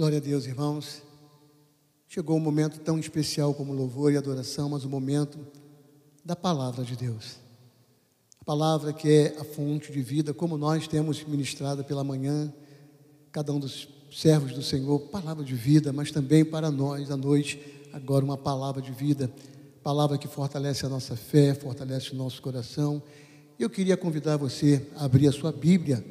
Glória 0.00 0.16
a 0.16 0.20
Deus, 0.22 0.46
irmãos. 0.46 1.02
Chegou 2.08 2.34
um 2.34 2.40
momento 2.40 2.80
tão 2.80 2.98
especial 2.98 3.52
como 3.52 3.74
louvor 3.74 4.10
e 4.10 4.16
adoração, 4.16 4.70
mas 4.70 4.82
o 4.82 4.88
momento 4.88 5.38
da 6.24 6.34
palavra 6.34 6.82
de 6.82 6.96
Deus. 6.96 7.36
A 8.40 8.44
palavra 8.46 8.94
que 8.94 9.10
é 9.10 9.36
a 9.38 9.44
fonte 9.44 9.92
de 9.92 10.00
vida, 10.00 10.32
como 10.32 10.56
nós 10.56 10.88
temos 10.88 11.22
ministrado 11.22 11.84
pela 11.84 12.02
manhã, 12.02 12.50
cada 13.30 13.52
um 13.52 13.60
dos 13.60 13.90
servos 14.10 14.54
do 14.54 14.62
Senhor, 14.62 14.98
palavra 15.00 15.44
de 15.44 15.54
vida, 15.54 15.92
mas 15.92 16.10
também 16.10 16.46
para 16.46 16.70
nós 16.70 17.10
à 17.10 17.16
noite, 17.18 17.60
agora 17.92 18.24
uma 18.24 18.38
palavra 18.38 18.80
de 18.80 18.92
vida, 18.92 19.30
palavra 19.82 20.16
que 20.16 20.26
fortalece 20.26 20.86
a 20.86 20.88
nossa 20.88 21.14
fé, 21.14 21.52
fortalece 21.52 22.12
o 22.12 22.16
nosso 22.16 22.40
coração. 22.40 23.02
Eu 23.58 23.68
queria 23.68 23.98
convidar 23.98 24.38
você 24.38 24.86
a 24.96 25.04
abrir 25.04 25.28
a 25.28 25.32
sua 25.32 25.52
Bíblia 25.52 26.02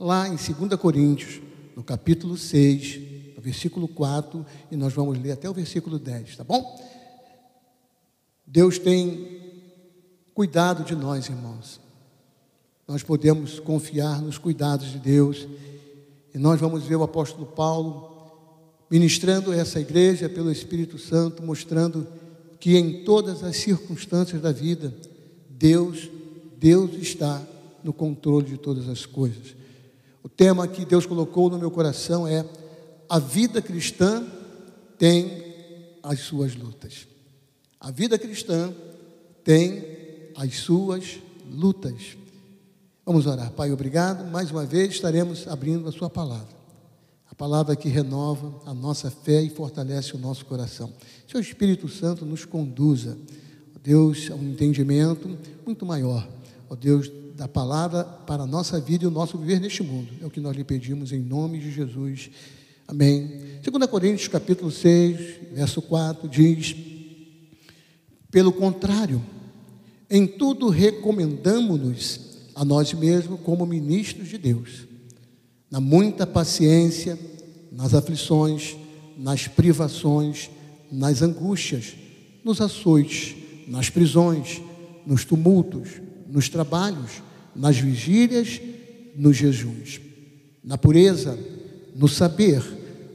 lá 0.00 0.26
em 0.26 0.36
2 0.36 0.80
Coríntios, 0.80 1.42
no 1.76 1.84
capítulo 1.84 2.38
6, 2.38 3.12
versículo 3.44 3.86
4, 3.86 4.44
e 4.70 4.76
nós 4.76 4.94
vamos 4.94 5.18
ler 5.18 5.32
até 5.32 5.48
o 5.48 5.52
versículo 5.52 5.98
10, 5.98 6.38
tá 6.38 6.44
bom? 6.44 6.80
Deus 8.46 8.78
tem 8.78 9.42
cuidado 10.32 10.82
de 10.82 10.96
nós, 10.96 11.28
irmãos. 11.28 11.78
Nós 12.88 13.02
podemos 13.02 13.60
confiar 13.60 14.22
nos 14.22 14.38
cuidados 14.38 14.90
de 14.90 14.98
Deus. 14.98 15.46
E 16.34 16.38
nós 16.38 16.58
vamos 16.58 16.84
ver 16.84 16.96
o 16.96 17.02
apóstolo 17.02 17.46
Paulo 17.46 18.12
ministrando 18.90 19.52
essa 19.52 19.80
igreja 19.80 20.28
pelo 20.28 20.50
Espírito 20.50 20.98
Santo, 20.98 21.42
mostrando 21.42 22.06
que 22.58 22.76
em 22.76 23.04
todas 23.04 23.42
as 23.42 23.56
circunstâncias 23.56 24.40
da 24.40 24.52
vida, 24.52 24.94
Deus, 25.50 26.08
Deus 26.58 26.92
está 26.94 27.42
no 27.82 27.92
controle 27.92 28.46
de 28.46 28.56
todas 28.56 28.88
as 28.88 29.04
coisas. 29.04 29.54
O 30.22 30.28
tema 30.28 30.66
que 30.66 30.84
Deus 30.84 31.04
colocou 31.04 31.50
no 31.50 31.58
meu 31.58 31.70
coração 31.70 32.26
é 32.26 32.44
a 33.08 33.18
vida 33.18 33.60
cristã 33.60 34.26
tem 34.98 35.44
as 36.02 36.20
suas 36.20 36.54
lutas. 36.54 37.06
A 37.80 37.90
vida 37.90 38.18
cristã 38.18 38.72
tem 39.42 39.84
as 40.36 40.56
suas 40.56 41.18
lutas. 41.50 42.16
Vamos 43.04 43.26
orar. 43.26 43.50
Pai, 43.50 43.70
obrigado. 43.70 44.30
Mais 44.30 44.50
uma 44.50 44.64
vez 44.64 44.94
estaremos 44.94 45.46
abrindo 45.46 45.86
a 45.88 45.92
Sua 45.92 46.08
palavra. 46.08 46.54
A 47.30 47.34
palavra 47.34 47.76
que 47.76 47.88
renova 47.88 48.62
a 48.64 48.72
nossa 48.72 49.10
fé 49.10 49.42
e 49.42 49.50
fortalece 49.50 50.14
o 50.14 50.18
nosso 50.18 50.46
coração. 50.46 50.90
Seu 51.28 51.40
Espírito 51.40 51.88
Santo 51.88 52.24
nos 52.24 52.44
conduza, 52.44 53.18
ó 53.76 53.78
Deus, 53.82 54.30
a 54.30 54.34
um 54.34 54.50
entendimento 54.50 55.36
muito 55.66 55.84
maior. 55.84 56.26
Ó 56.70 56.74
Deus, 56.74 57.10
da 57.34 57.48
palavra 57.48 58.04
para 58.04 58.44
a 58.44 58.46
nossa 58.46 58.80
vida 58.80 59.04
e 59.04 59.06
o 59.06 59.10
nosso 59.10 59.36
viver 59.36 59.60
neste 59.60 59.82
mundo. 59.82 60.08
É 60.22 60.26
o 60.26 60.30
que 60.30 60.40
nós 60.40 60.56
lhe 60.56 60.64
pedimos 60.64 61.12
em 61.12 61.20
nome 61.20 61.58
de 61.58 61.70
Jesus. 61.70 62.30
Amém. 62.86 63.40
2 63.62 63.86
Coríntios 63.90 64.28
capítulo 64.28 64.70
6, 64.70 65.18
verso 65.54 65.80
4 65.80 66.28
diz: 66.28 66.76
Pelo 68.30 68.52
contrário, 68.52 69.24
em 70.10 70.26
tudo 70.26 70.68
recomendamos-nos 70.68 72.20
a 72.54 72.62
nós 72.62 72.92
mesmos 72.92 73.40
como 73.40 73.64
ministros 73.64 74.28
de 74.28 74.36
Deus, 74.36 74.86
na 75.70 75.80
muita 75.80 76.26
paciência, 76.26 77.18
nas 77.72 77.94
aflições, 77.94 78.76
nas 79.16 79.48
privações, 79.48 80.50
nas 80.92 81.22
angústias, 81.22 81.94
nos 82.44 82.60
açoites, 82.60 83.34
nas 83.66 83.88
prisões, 83.88 84.60
nos 85.06 85.24
tumultos, 85.24 86.02
nos 86.28 86.50
trabalhos, 86.50 87.22
nas 87.56 87.78
vigílias, 87.78 88.60
nos 89.16 89.38
jejuns, 89.38 90.02
na 90.62 90.76
pureza, 90.76 91.38
no 91.94 92.08
saber, 92.08 92.62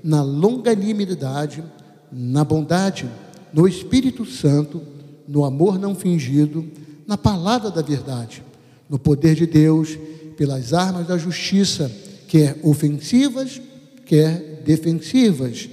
na 0.04 0.22
longanimidade, 0.22 1.64
na 2.12 2.44
bondade, 2.44 3.10
no 3.54 3.68
Espírito 3.68 4.26
Santo, 4.26 4.82
no 5.28 5.44
amor 5.44 5.78
não 5.78 5.94
fingido, 5.94 6.66
na 7.06 7.18
palavra 7.18 7.70
da 7.70 7.82
verdade, 7.82 8.44
no 8.90 8.98
poder 8.98 9.36
de 9.36 9.46
Deus, 9.46 9.98
pelas 10.38 10.74
armas 10.74 11.08
da 11.08 11.18
justiça, 11.18 11.92
quer 12.28 12.60
ofensivas, 12.64 13.62
quer 14.06 14.62
defensivas, 14.66 15.70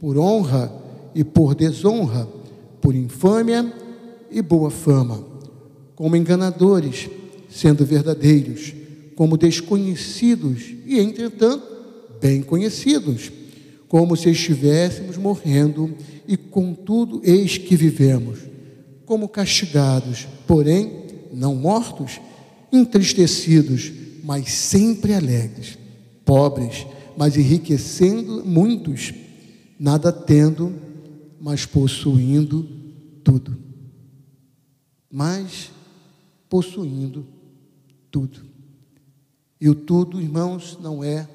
por 0.00 0.16
honra 0.16 0.72
e 1.14 1.22
por 1.22 1.54
desonra, 1.54 2.26
por 2.80 2.94
infâmia 2.94 3.72
e 4.30 4.40
boa 4.40 4.70
fama, 4.70 5.24
como 5.94 6.16
enganadores, 6.16 7.08
sendo 7.50 7.84
verdadeiros, 7.84 8.72
como 9.16 9.36
desconhecidos 9.36 10.74
e, 10.86 11.00
entretanto, 11.00 11.77
bem 12.20 12.42
conhecidos, 12.42 13.30
como 13.88 14.16
se 14.16 14.30
estivéssemos 14.30 15.16
morrendo, 15.16 15.94
e 16.26 16.36
contudo 16.36 17.20
eis 17.24 17.56
que 17.56 17.74
vivemos, 17.74 18.40
como 19.06 19.28
castigados, 19.28 20.28
porém 20.46 21.04
não 21.32 21.54
mortos, 21.54 22.20
entristecidos, 22.70 23.90
mas 24.22 24.52
sempre 24.52 25.14
alegres, 25.14 25.78
pobres, 26.24 26.86
mas 27.16 27.36
enriquecendo 27.36 28.44
muitos, 28.44 29.14
nada 29.80 30.12
tendo, 30.12 30.74
mas 31.40 31.64
possuindo 31.64 32.68
tudo. 33.24 33.56
Mas 35.10 35.70
possuindo 36.48 37.24
tudo. 38.10 38.40
E 39.60 39.68
o 39.68 39.74
tudo, 39.74 40.20
irmãos, 40.20 40.78
não 40.80 41.02
é 41.02 41.26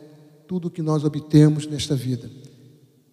tudo 0.54 0.70
que 0.70 0.84
nós 0.84 1.04
obtemos 1.04 1.66
nesta 1.66 1.96
vida. 1.96 2.30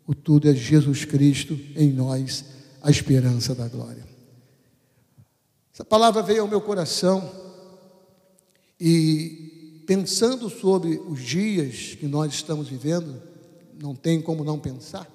O 0.07 0.15
tudo 0.15 0.47
é 0.47 0.55
Jesus 0.55 1.07
Cristo 1.07 1.59
em 1.75 1.91
nós, 1.91 2.45
a 2.83 2.91
esperança 2.91 3.55
da 3.55 3.67
glória. 3.67 4.07
Essa 5.73 5.83
palavra 5.83 6.21
veio 6.21 6.43
ao 6.43 6.49
meu 6.49 6.61
coração 6.61 7.33
e 8.79 9.83
pensando 9.87 10.51
sobre 10.51 11.01
os 11.09 11.23
dias 11.23 11.95
que 11.99 12.07
nós 12.07 12.35
estamos 12.35 12.69
vivendo, 12.69 13.23
não 13.83 13.95
tem 13.95 14.21
como 14.21 14.45
não 14.45 14.59
pensar. 14.59 15.11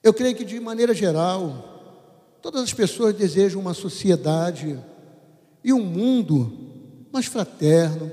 Eu 0.00 0.14
creio 0.14 0.36
que 0.36 0.44
de 0.44 0.60
maneira 0.60 0.94
geral, 0.94 2.38
todas 2.40 2.62
as 2.62 2.72
pessoas 2.72 3.16
desejam 3.16 3.60
uma 3.60 3.74
sociedade 3.74 4.78
e 5.64 5.72
um 5.72 5.84
mundo 5.84 6.52
mais 7.10 7.26
fraterno, 7.26 8.12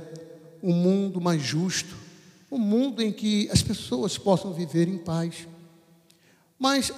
um 0.63 0.73
mundo 0.73 1.21
mais 1.21 1.43
justo, 1.43 2.08
um 2.51 2.57
mundo 2.57 3.01
em 3.01 3.11
que 3.11 3.49
as 3.51 3.61
pessoas 3.61 4.17
possam 4.17 4.53
viver 4.53 4.87
em 4.87 4.97
paz. 4.97 5.47
Mas 6.57 6.91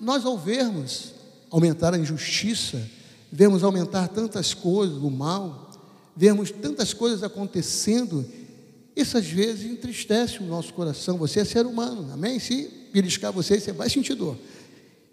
nós, 0.00 0.24
ao 0.24 0.38
vermos 0.38 1.12
aumentar 1.50 1.94
a 1.94 1.98
injustiça, 1.98 2.82
vemos 3.30 3.62
aumentar 3.62 4.08
tantas 4.08 4.54
coisas, 4.54 4.96
o 4.96 5.10
mal, 5.10 5.70
vemos 6.16 6.50
tantas 6.50 6.92
coisas 6.92 7.22
acontecendo, 7.22 8.24
isso 8.96 9.18
às 9.18 9.26
vezes 9.26 9.70
entristece 9.70 10.38
o 10.38 10.46
nosso 10.46 10.72
coração. 10.72 11.18
Você 11.18 11.40
é 11.40 11.44
ser 11.44 11.66
humano, 11.66 12.12
amém? 12.12 12.38
Se 12.38 12.70
beliscar 12.92 13.32
você, 13.32 13.58
você 13.58 13.72
vai 13.72 13.90
sentir 13.90 14.14
dor. 14.14 14.36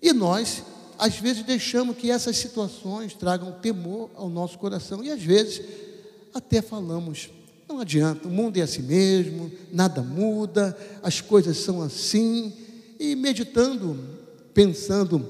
E 0.01 0.13
nós, 0.13 0.63
às 0.97 1.15
vezes, 1.17 1.43
deixamos 1.43 1.97
que 1.97 2.09
essas 2.11 2.37
situações 2.37 3.13
tragam 3.13 3.51
temor 3.53 4.09
ao 4.15 4.29
nosso 4.29 4.57
coração, 4.57 5.03
e 5.03 5.11
às 5.11 5.21
vezes 5.21 5.61
até 6.33 6.61
falamos 6.61 7.29
não 7.71 7.79
adianta, 7.79 8.27
o 8.27 8.31
mundo 8.31 8.57
é 8.57 8.61
assim 8.61 8.81
mesmo, 8.81 9.51
nada 9.71 10.01
muda, 10.01 10.77
as 11.01 11.21
coisas 11.21 11.57
são 11.57 11.81
assim. 11.81 12.53
E 12.99 13.15
meditando, 13.15 13.97
pensando 14.53 15.25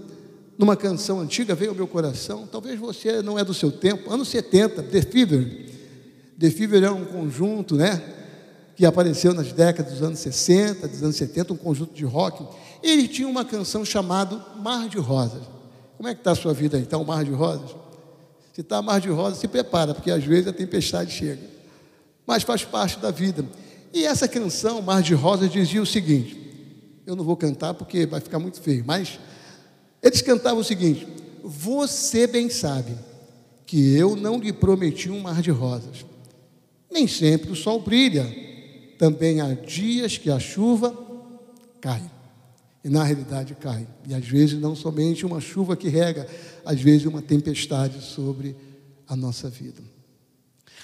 numa 0.58 0.76
canção 0.76 1.20
antiga, 1.20 1.56
veio 1.56 1.72
ao 1.72 1.76
meu 1.76 1.88
coração, 1.88 2.48
talvez 2.52 2.80
você 2.80 3.22
não 3.22 3.38
é 3.38 3.44
do 3.44 3.54
seu 3.54 3.72
tempo, 3.72 4.12
anos 4.12 4.28
70, 4.30 4.84
The 4.84 5.02
Fever. 5.04 5.68
The 6.40 6.50
Fever 6.50 6.84
é 6.84 6.92
um 6.92 7.06
conjunto, 7.06 7.76
né? 7.76 8.02
Que 8.76 8.86
apareceu 8.86 9.34
nas 9.34 9.54
décadas 9.54 9.94
dos 9.94 10.02
anos 10.02 10.20
60, 10.20 10.88
dos 10.88 11.04
anos 11.04 11.16
70, 11.16 11.54
um 11.54 11.58
conjunto 11.58 11.94
de 11.94 12.04
rock. 12.04 12.44
Ele 12.82 13.08
tinha 13.08 13.28
uma 13.28 13.46
canção 13.46 13.86
chamada 13.86 14.36
Mar 14.58 14.90
de 14.90 14.98
Rosas. 14.98 15.44
Como 15.96 16.10
é 16.10 16.16
que 16.16 16.22
está 16.22 16.32
a 16.32 16.36
sua 16.36 16.54
vida 16.54 16.78
aí? 16.78 16.84
Está 16.84 16.98
o 16.98 17.06
Mar 17.06 17.24
de 17.24 17.32
Rosas? 17.32 17.76
Se 18.54 18.62
está 18.62 18.82
Mar 18.82 19.00
de 19.00 19.10
Rosas, 19.10 19.38
se 19.38 19.48
prepara, 19.48 19.94
porque 19.94 20.10
às 20.10 20.24
vezes 20.24 20.48
a 20.48 20.54
tempestade 20.54 21.12
chega 21.12 21.61
mas 22.26 22.44
faz 22.44 22.64
parte 22.64 23.00
da 23.00 23.12
vida. 23.12 23.46
E 23.94 24.06
essa 24.06 24.28
canção, 24.28 24.82
Mar 24.82 25.02
de 25.02 25.14
Rosas, 25.14 25.52
dizia 25.52 25.82
o 25.82 25.86
seguinte: 25.86 26.42
eu 27.06 27.16
não 27.16 27.24
vou 27.24 27.36
cantar 27.36 27.74
porque 27.74 28.06
vai 28.06 28.20
ficar 28.20 28.40
muito 28.40 28.62
feio, 28.62 28.84
mas 28.86 29.20
eles 30.02 30.22
cantavam 30.22 30.60
o 30.60 30.64
seguinte: 30.64 31.08
Você 31.44 32.28
bem 32.28 32.50
sabe 32.50 32.96
que 33.66 33.96
eu 33.96 34.16
não 34.16 34.38
lhe 34.40 34.54
prometi 34.54 35.10
um 35.10 35.20
mar 35.20 35.42
de 35.42 35.52
rosas. 35.52 36.06
Nem 36.92 37.08
sempre 37.08 37.52
o 37.52 37.56
sol 37.56 37.82
brilha, 37.82 38.26
também 38.98 39.42
há 39.42 39.54
dias 39.54 40.18
que 40.18 40.30
a 40.30 40.40
chuva 40.40 40.96
cai. 41.80 42.04
E 42.84 42.90
na 42.90 43.04
realidade 43.04 43.56
cai. 43.56 43.88
E 44.08 44.14
às 44.14 44.26
vezes 44.26 44.60
não 44.60 44.76
somente 44.76 45.26
uma 45.26 45.40
chuva 45.40 45.78
que 45.78 45.88
rega, 45.88 46.28
às 46.66 46.82
vezes 46.82 47.06
uma 47.06 47.22
tempestade 47.22 48.02
sobre 48.02 48.56
a 49.08 49.16
nossa 49.16 49.50
vida. 49.50 49.82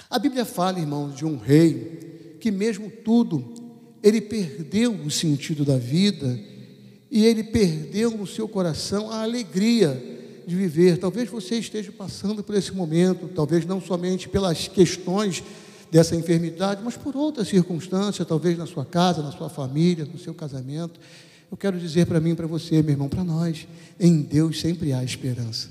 A 0.10 0.18
Bíblia 0.18 0.46
fala, 0.46 0.80
irmãos, 0.80 1.16
de 1.16 1.26
um 1.26 1.38
rei 1.38 2.38
que, 2.40 2.50
mesmo 2.50 2.90
tudo, 2.90 3.44
ele 4.02 4.22
perdeu 4.22 4.94
o 4.94 5.12
sentido 5.12 5.66
da 5.66 5.78
vida 5.78 6.40
e 7.12 7.26
ele 7.26 7.44
perdeu 7.44 8.12
no 8.12 8.26
seu 8.26 8.48
coração 8.48 9.12
a 9.12 9.22
alegria 9.24 10.02
de 10.48 10.56
viver. 10.56 10.98
Talvez 10.98 11.30
você 11.30 11.56
esteja 11.56 11.92
passando 11.92 12.42
por 12.42 12.56
esse 12.56 12.72
momento, 12.72 13.28
talvez 13.28 13.66
não 13.66 13.82
somente 13.82 14.30
pelas 14.30 14.68
questões 14.70 15.44
dessa 15.92 16.16
enfermidade, 16.16 16.82
mas 16.84 16.96
por 16.96 17.16
outras 17.16 17.50
circunstâncias, 17.50 18.28
talvez 18.28 18.58
na 18.58 18.66
sua 18.66 18.86
casa, 18.86 19.22
na 19.22 19.32
sua 19.32 19.50
família, 19.50 20.06
no 20.06 20.18
seu 20.18 20.34
casamento. 20.34 21.00
Eu 21.52 21.58
quero 21.58 21.78
dizer 21.78 22.06
para 22.06 22.20
mim, 22.20 22.34
para 22.36 22.48
você, 22.48 22.82
meu 22.82 22.92
irmão, 22.92 23.10
para 23.10 23.24
nós, 23.24 23.68
em 24.00 24.22
Deus 24.22 24.60
sempre 24.60 24.94
há 24.94 25.04
esperança. 25.04 25.70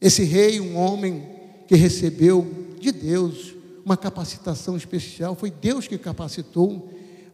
Esse 0.00 0.24
rei, 0.24 0.60
um 0.60 0.76
homem 0.76 1.26
que 1.66 1.74
recebeu 1.74 2.63
de 2.80 2.92
Deus 2.92 3.54
uma 3.84 3.96
capacitação 3.96 4.76
especial, 4.76 5.34
foi 5.34 5.50
Deus 5.50 5.86
que 5.86 5.98
capacitou, 5.98 6.90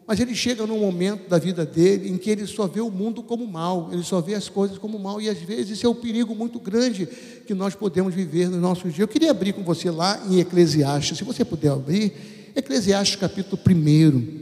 mas 0.07 0.19
ele 0.19 0.35
chega 0.35 0.67
num 0.67 0.81
momento 0.81 1.29
da 1.29 1.39
vida 1.39 1.65
dele 1.65 2.11
em 2.11 2.19
que 2.19 2.29
ele 2.29 2.45
só 2.45 2.67
vê 2.67 2.81
o 2.81 2.91
mundo 2.91 3.23
como 3.23 3.47
mal, 3.47 3.89
ele 3.93 4.03
só 4.03 4.21
vê 4.21 4.35
as 4.35 4.49
coisas 4.49 4.77
como 4.77 4.99
mal, 4.99 5.21
e 5.21 5.29
às 5.29 5.39
vezes 5.39 5.71
isso 5.71 5.87
é 5.87 5.89
um 5.89 5.95
perigo 5.95 6.35
muito 6.35 6.59
grande 6.59 7.07
que 7.47 7.55
nós 7.55 7.77
podemos 7.77 8.13
viver 8.13 8.49
nos 8.49 8.61
nossos 8.61 8.93
dias. 8.93 8.99
Eu 8.99 9.09
queria 9.09 9.31
abrir 9.31 9.53
com 9.53 9.63
você 9.63 9.89
lá 9.91 10.21
em 10.29 10.41
Eclesiastes, 10.41 11.19
se 11.19 11.23
você 11.23 11.45
puder 11.45 11.71
abrir, 11.71 12.13
Eclesiastes 12.57 13.15
capítulo 13.15 13.61
1. 13.65 14.41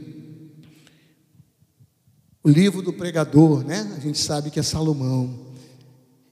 O 2.43 2.49
livro 2.49 2.81
do 2.81 2.91
pregador, 2.91 3.63
né? 3.63 3.93
A 3.95 3.99
gente 3.99 4.17
sabe 4.17 4.49
que 4.49 4.59
é 4.59 4.63
Salomão. 4.63 5.48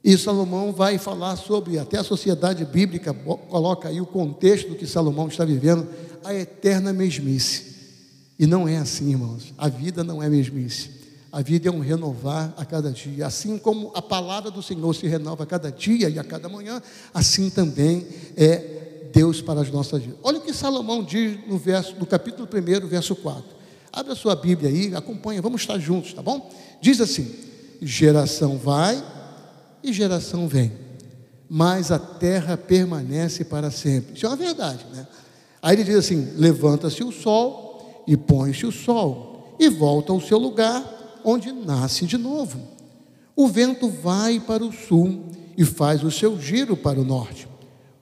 E 0.07 0.17
Salomão 0.17 0.71
vai 0.71 0.97
falar 0.97 1.35
sobre, 1.35 1.77
até 1.77 1.97
a 1.97 2.03
sociedade 2.03 2.63
bíblica 2.63 3.13
coloca 3.13 3.89
aí 3.89 3.99
o 3.99 4.05
contexto 4.05 4.69
do 4.69 4.75
que 4.75 4.87
Salomão 4.87 5.27
está 5.27 5.43
vivendo, 5.43 5.85
a 6.23 6.33
eterna 6.33 6.93
mesmice. 6.93 7.75
E 8.39 8.47
não 8.47 8.69
é 8.69 8.77
assim, 8.77 9.09
irmãos. 9.09 9.53
A 9.57 9.67
vida 9.67 10.05
não 10.05 10.23
é 10.23 10.29
mesmice. 10.29 10.91
A 11.29 11.41
vida 11.41 11.67
é 11.67 11.71
um 11.73 11.81
renovar 11.81 12.53
a 12.55 12.63
cada 12.63 12.89
dia. 12.89 13.27
Assim 13.27 13.57
como 13.57 13.91
a 13.93 14.01
palavra 14.01 14.49
do 14.49 14.63
Senhor 14.63 14.95
se 14.95 15.05
renova 15.07 15.43
a 15.43 15.45
cada 15.45 15.69
dia 15.69 16.07
e 16.07 16.17
a 16.17 16.23
cada 16.23 16.47
manhã, 16.47 16.81
assim 17.13 17.49
também 17.49 18.07
é 18.37 19.09
Deus 19.13 19.41
para 19.41 19.59
as 19.59 19.69
nossas 19.69 20.01
vidas. 20.01 20.19
Olha 20.23 20.37
o 20.37 20.41
que 20.41 20.53
Salomão 20.53 21.03
diz 21.03 21.37
no, 21.45 21.57
verso, 21.57 21.97
no 21.99 22.05
capítulo 22.05 22.47
1, 22.47 22.87
verso 22.87 23.13
4. 23.13 23.43
Abre 23.91 24.13
a 24.13 24.15
sua 24.15 24.37
Bíblia 24.37 24.69
aí, 24.69 24.95
acompanha, 24.95 25.41
vamos 25.41 25.59
estar 25.59 25.77
juntos, 25.77 26.13
tá 26.13 26.21
bom? 26.21 26.49
Diz 26.79 27.01
assim: 27.01 27.29
geração 27.81 28.57
vai 28.57 29.16
e 29.87 29.93
geração 29.93 30.47
vem, 30.47 30.71
mas 31.49 31.91
a 31.91 31.99
terra 31.99 32.57
permanece 32.57 33.45
para 33.45 33.71
sempre. 33.71 34.15
Isso 34.15 34.25
é 34.25 34.29
uma 34.29 34.35
verdade, 34.35 34.85
né? 34.93 35.07
Aí 35.61 35.75
ele 35.75 35.83
diz 35.83 35.95
assim: 35.95 36.33
levanta-se 36.35 37.03
o 37.03 37.11
sol 37.11 38.03
e 38.05 38.17
põe-se 38.17 38.65
o 38.65 38.71
sol, 38.71 39.55
e 39.59 39.69
volta 39.69 40.11
ao 40.11 40.21
seu 40.21 40.37
lugar, 40.37 41.21
onde 41.23 41.51
nasce 41.51 42.05
de 42.05 42.17
novo. 42.17 42.59
O 43.35 43.47
vento 43.47 43.89
vai 43.89 44.39
para 44.39 44.63
o 44.63 44.73
sul 44.73 45.25
e 45.57 45.63
faz 45.63 46.03
o 46.03 46.11
seu 46.11 46.39
giro 46.39 46.75
para 46.75 46.99
o 46.99 47.05
norte. 47.05 47.47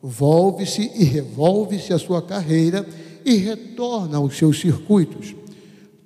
Volve-se 0.02 0.92
e 0.96 1.04
revolve-se 1.04 1.94
a 1.94 2.00
sua 2.00 2.22
carreira 2.22 2.88
e 3.24 3.36
retorna 3.36 4.18
aos 4.18 4.38
seus 4.38 4.60
circuitos. 4.60 5.36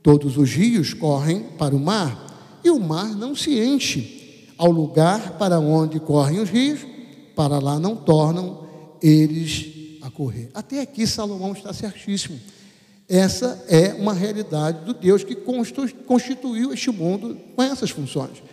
Todos 0.01 0.37
os 0.37 0.49
rios 0.51 0.93
correm 0.93 1.43
para 1.57 1.75
o 1.75 1.79
mar, 1.79 2.59
e 2.63 2.69
o 2.69 2.79
mar 2.79 3.15
não 3.15 3.35
se 3.35 3.59
enche 3.59 4.18
ao 4.59 4.69
lugar 4.69 5.37
para 5.37 5.57
onde 5.57 6.01
correm 6.01 6.41
os 6.41 6.49
rios, 6.49 6.81
para 7.33 7.59
lá 7.59 7.79
não 7.79 7.95
tornam 7.95 8.67
eles 9.01 9.99
a 10.01 10.11
correr. 10.11 10.51
Até 10.53 10.81
aqui 10.81 11.07
Salomão 11.07 11.53
está 11.53 11.71
certíssimo. 11.71 12.37
Essa 13.07 13.63
é 13.69 13.93
uma 13.93 14.13
realidade 14.13 14.83
do 14.83 14.93
Deus 14.93 15.23
que 15.23 15.33
constituiu 16.05 16.73
este 16.73 16.91
mundo 16.91 17.37
com 17.55 17.63
essas 17.63 17.89
funções. 17.89 18.43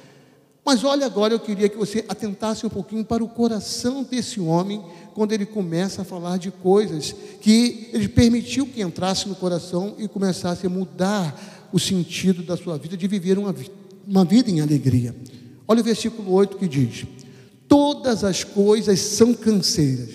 Mas 0.65 0.85
olha 0.85 1.07
agora, 1.07 1.35
eu 1.35 1.41
queria 1.41 1.69
que 1.69 1.77
você 1.77 2.05
atentasse 2.09 2.65
um 2.65 2.71
pouquinho 2.71 3.05
para 3.05 3.23
o 3.23 3.29
coração 3.29 4.05
desse 4.05 4.41
homem, 4.41 4.83
quando 5.13 5.33
ele 5.33 5.45
começa 5.45 6.03
a 6.03 6.05
falar 6.05 6.39
de 6.39 6.53
coisas 6.53 7.15
que 7.41 7.91
ele 7.93 8.09
permitiu 8.09 8.67
que 8.67 8.81
entrasse 8.81 9.29
no 9.29 9.35
coração 9.35 9.95
e 9.99 10.07
começasse 10.07 10.67
a 10.67 10.71
mudar 10.71 11.69
o 11.73 11.79
sentido 11.79 12.43
da 12.43 12.57
sua 12.57 12.79
vida, 12.79 12.97
de 12.97 13.09
viver 13.09 13.39
uma, 13.39 13.55
uma 14.07 14.25
vida 14.25 14.51
em 14.51 14.61
alegria. 14.61 15.15
Olha 15.69 15.81
o 15.81 15.85
versículo 15.85 16.33
8 16.33 16.57
que 16.57 16.69
diz: 16.69 17.05
Todas 17.69 18.25
as 18.25 18.45
coisas 18.45 19.01
são 19.01 19.35
canseiras. 19.35 20.11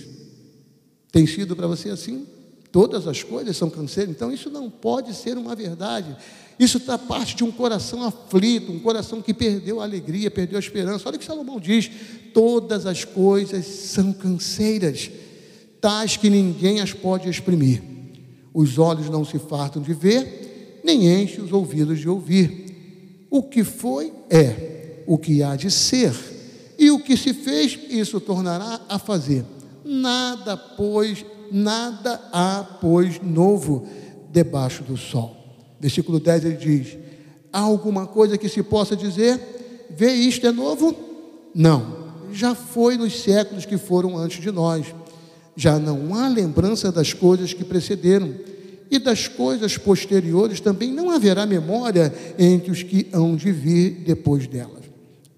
Tem 1.11 1.27
sido 1.27 1.55
para 1.55 1.67
você 1.67 1.89
assim? 1.89 2.25
Todas 2.71 3.05
as 3.05 3.21
coisas 3.21 3.57
são 3.57 3.69
canseiras. 3.69 4.15
Então, 4.15 4.31
isso 4.31 4.49
não 4.49 4.69
pode 4.69 5.13
ser 5.13 5.37
uma 5.37 5.53
verdade. 5.53 6.15
Isso 6.57 6.77
está 6.77 6.97
parte 6.97 7.35
de 7.35 7.43
um 7.43 7.51
coração 7.51 8.03
aflito, 8.03 8.71
um 8.71 8.79
coração 8.79 9.21
que 9.21 9.33
perdeu 9.33 9.81
a 9.81 9.83
alegria, 9.83 10.31
perdeu 10.31 10.57
a 10.57 10.59
esperança. 10.59 11.07
Olha 11.07 11.17
o 11.17 11.19
que 11.19 11.25
Salomão 11.25 11.59
diz: 11.59 11.91
todas 12.33 12.85
as 12.85 13.03
coisas 13.03 13.65
são 13.65 14.13
canseiras, 14.13 15.11
tais 15.81 16.15
que 16.15 16.29
ninguém 16.29 16.79
as 16.79 16.93
pode 16.93 17.27
exprimir. 17.27 17.81
Os 18.53 18.77
olhos 18.77 19.09
não 19.09 19.25
se 19.25 19.39
fartam 19.39 19.81
de 19.81 19.93
ver, 19.93 20.81
nem 20.83 21.21
enchem 21.21 21.43
os 21.43 21.51
ouvidos 21.51 21.99
de 21.99 22.07
ouvir. 22.07 23.25
O 23.29 23.43
que 23.43 23.63
foi 23.63 24.13
é 24.29 24.80
o 25.11 25.17
que 25.17 25.43
há 25.43 25.57
de 25.57 25.69
ser, 25.69 26.13
e 26.79 26.89
o 26.89 26.97
que 26.97 27.17
se 27.17 27.33
fez, 27.33 27.77
isso 27.89 28.17
tornará 28.21 28.79
a 28.87 28.97
fazer. 28.97 29.43
Nada, 29.83 30.55
pois, 30.55 31.25
nada 31.51 32.21
há, 32.31 32.63
pois, 32.79 33.19
novo 33.21 33.85
debaixo 34.31 34.83
do 34.83 34.95
sol. 34.95 35.35
Versículo 35.81 36.17
10 36.17 36.45
ele 36.45 36.55
diz: 36.55 36.97
Há 37.51 37.59
alguma 37.59 38.07
coisa 38.07 38.37
que 38.37 38.47
se 38.47 38.63
possa 38.63 38.95
dizer? 38.95 39.87
Vê 39.89 40.13
isto 40.13 40.47
é 40.47 40.51
novo? 40.53 40.95
Não, 41.53 42.05
já 42.31 42.55
foi 42.55 42.95
nos 42.95 43.21
séculos 43.21 43.65
que 43.65 43.77
foram 43.77 44.17
antes 44.17 44.41
de 44.41 44.49
nós. 44.49 44.95
Já 45.57 45.77
não 45.77 46.15
há 46.15 46.29
lembrança 46.29 46.89
das 46.89 47.11
coisas 47.11 47.51
que 47.51 47.65
precederam, 47.65 48.33
e 48.89 48.97
das 48.97 49.27
coisas 49.27 49.77
posteriores 49.77 50.61
também 50.61 50.89
não 50.89 51.11
haverá 51.11 51.45
memória 51.45 52.13
entre 52.39 52.71
os 52.71 52.81
que 52.81 53.09
hão 53.11 53.35
de 53.35 53.51
vir 53.51 54.03
depois 54.05 54.47
delas 54.47 54.80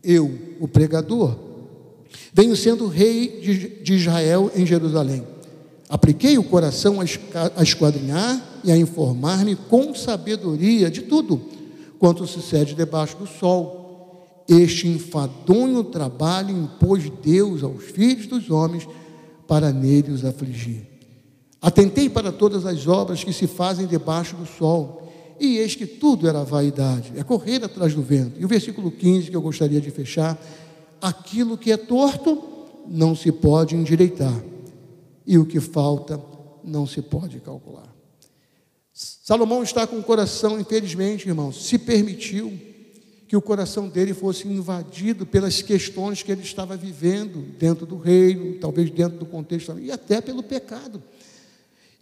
eu, 0.03 0.39
o 0.59 0.67
pregador, 0.67 1.35
venho 2.33 2.55
sendo 2.55 2.87
rei 2.87 3.39
de, 3.81 3.93
Israel 3.93 4.51
em 4.55 4.65
Jerusalém. 4.65 5.25
Apliquei 5.87 6.37
o 6.37 6.43
coração 6.43 6.99
a 6.99 7.63
esquadrinhar 7.63 8.59
e 8.63 8.71
a 8.71 8.77
informar-me 8.77 9.55
com 9.55 9.93
sabedoria 9.93 10.89
de 10.89 11.03
tudo 11.03 11.39
quanto 11.99 12.25
sucede 12.25 12.73
debaixo 12.73 13.17
do 13.17 13.27
sol. 13.27 14.43
Este 14.47 14.87
enfadonho 14.87 15.83
trabalho 15.83 16.49
impôs 16.49 17.09
Deus 17.21 17.63
aos 17.63 17.83
filhos 17.83 18.27
dos 18.27 18.49
homens 18.49 18.87
para 19.47 19.71
nele 19.71 20.11
os 20.11 20.25
afligir. 20.25 20.87
Atentei 21.61 22.09
para 22.09 22.31
todas 22.31 22.65
as 22.65 22.87
obras 22.87 23.23
que 23.23 23.31
se 23.31 23.47
fazem 23.47 23.87
debaixo 23.87 24.35
do 24.35 24.45
sol 24.45 25.02
e 25.39 25.57
eis 25.57 25.75
que 25.75 25.85
tudo 25.85 26.27
era 26.27 26.43
vaidade, 26.43 27.13
é 27.15 27.23
correr 27.23 27.63
atrás 27.63 27.93
do 27.93 28.01
vento. 28.01 28.39
E 28.39 28.45
o 28.45 28.47
versículo 28.47 28.91
15 28.91 29.29
que 29.29 29.35
eu 29.35 29.41
gostaria 29.41 29.81
de 29.81 29.91
fechar: 29.91 30.39
aquilo 31.01 31.57
que 31.57 31.71
é 31.71 31.77
torto 31.77 32.41
não 32.87 33.15
se 33.15 33.31
pode 33.31 33.75
endireitar, 33.75 34.43
e 35.25 35.37
o 35.37 35.45
que 35.45 35.59
falta 35.59 36.19
não 36.63 36.87
se 36.87 37.01
pode 37.01 37.39
calcular. 37.39 37.93
Salomão 38.93 39.63
está 39.63 39.87
com 39.87 39.97
o 39.97 40.03
coração, 40.03 40.59
infelizmente, 40.59 41.27
irmãos, 41.27 41.65
se 41.65 41.77
permitiu 41.79 42.53
que 43.27 43.35
o 43.35 43.41
coração 43.41 43.89
dele 43.89 44.13
fosse 44.13 44.47
invadido 44.47 45.25
pelas 45.25 45.61
questões 45.61 46.21
que 46.21 46.31
ele 46.31 46.43
estava 46.43 46.77
vivendo 46.77 47.43
dentro 47.57 47.83
do 47.83 47.97
reino, 47.97 48.59
talvez 48.59 48.91
dentro 48.91 49.17
do 49.17 49.25
contexto, 49.25 49.79
e 49.79 49.91
até 49.91 50.21
pelo 50.21 50.43
pecado. 50.43 51.01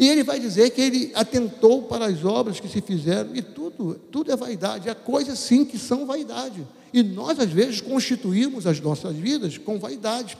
E 0.01 0.09
ele 0.09 0.23
vai 0.23 0.39
dizer 0.39 0.71
que 0.71 0.81
ele 0.81 1.11
atentou 1.13 1.83
para 1.83 2.07
as 2.07 2.25
obras 2.25 2.59
que 2.59 2.67
se 2.67 2.81
fizeram, 2.81 3.35
e 3.35 3.41
tudo, 3.43 4.01
tudo 4.11 4.31
é 4.31 4.35
vaidade, 4.35 4.89
há 4.89 4.95
coisas 4.95 5.37
sim 5.37 5.63
que 5.63 5.77
são 5.77 6.07
vaidade. 6.07 6.67
E 6.91 7.03
nós, 7.03 7.39
às 7.39 7.51
vezes, 7.51 7.81
constituímos 7.81 8.65
as 8.65 8.79
nossas 8.79 9.15
vidas 9.15 9.59
com 9.59 9.77
vaidade. 9.77 10.35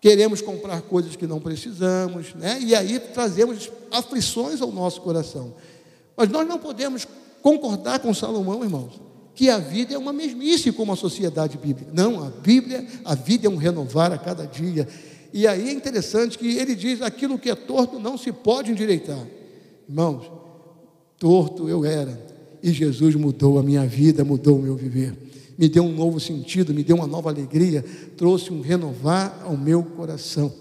Queremos 0.00 0.42
comprar 0.42 0.82
coisas 0.82 1.14
que 1.14 1.28
não 1.28 1.38
precisamos, 1.38 2.34
né? 2.34 2.58
e 2.60 2.74
aí 2.74 2.98
trazemos 2.98 3.70
aflições 3.92 4.60
ao 4.60 4.72
nosso 4.72 5.00
coração. 5.00 5.54
Mas 6.16 6.28
nós 6.28 6.44
não 6.48 6.58
podemos 6.58 7.06
concordar 7.40 8.00
com 8.00 8.12
Salomão, 8.12 8.64
irmãos, 8.64 9.00
que 9.32 9.48
a 9.48 9.58
vida 9.58 9.94
é 9.94 9.98
uma 9.98 10.12
mesmice 10.12 10.72
como 10.72 10.92
a 10.92 10.96
sociedade 10.96 11.56
bíblica. 11.56 11.92
Não, 11.94 12.24
a 12.24 12.30
Bíblia, 12.30 12.84
a 13.04 13.14
vida 13.14 13.46
é 13.46 13.50
um 13.50 13.56
renovar 13.56 14.10
a 14.10 14.18
cada 14.18 14.44
dia. 14.44 14.88
E 15.32 15.46
aí 15.46 15.68
é 15.68 15.72
interessante 15.72 16.38
que 16.38 16.56
ele 16.56 16.74
diz: 16.74 17.00
aquilo 17.00 17.38
que 17.38 17.50
é 17.50 17.54
torto 17.54 17.98
não 17.98 18.18
se 18.18 18.30
pode 18.32 18.70
endireitar. 18.70 19.26
Irmãos, 19.88 20.30
torto 21.18 21.68
eu 21.68 21.84
era, 21.84 22.18
e 22.62 22.72
Jesus 22.72 23.14
mudou 23.14 23.58
a 23.58 23.62
minha 23.62 23.86
vida, 23.86 24.24
mudou 24.24 24.58
o 24.58 24.62
meu 24.62 24.76
viver, 24.76 25.14
me 25.56 25.68
deu 25.68 25.84
um 25.84 25.92
novo 25.94 26.18
sentido, 26.20 26.74
me 26.74 26.82
deu 26.82 26.96
uma 26.96 27.06
nova 27.06 27.30
alegria, 27.30 27.84
trouxe 28.16 28.52
um 28.52 28.60
renovar 28.60 29.42
ao 29.44 29.56
meu 29.56 29.82
coração. 29.82 30.52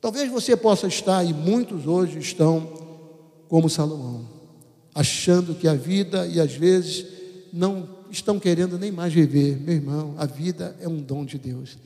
Talvez 0.00 0.30
você 0.30 0.56
possa 0.56 0.86
estar, 0.86 1.24
e 1.24 1.32
muitos 1.32 1.86
hoje 1.86 2.18
estão 2.18 2.72
como 3.48 3.68
Salomão, 3.68 4.28
achando 4.94 5.54
que 5.54 5.66
a 5.66 5.74
vida 5.74 6.26
e 6.26 6.40
às 6.40 6.52
vezes 6.52 7.06
não 7.52 7.88
estão 8.10 8.38
querendo 8.38 8.78
nem 8.78 8.92
mais 8.92 9.12
viver. 9.12 9.58
Meu 9.60 9.74
irmão, 9.74 10.14
a 10.16 10.26
vida 10.26 10.76
é 10.80 10.88
um 10.88 11.00
dom 11.00 11.24
de 11.24 11.38
Deus. 11.38 11.78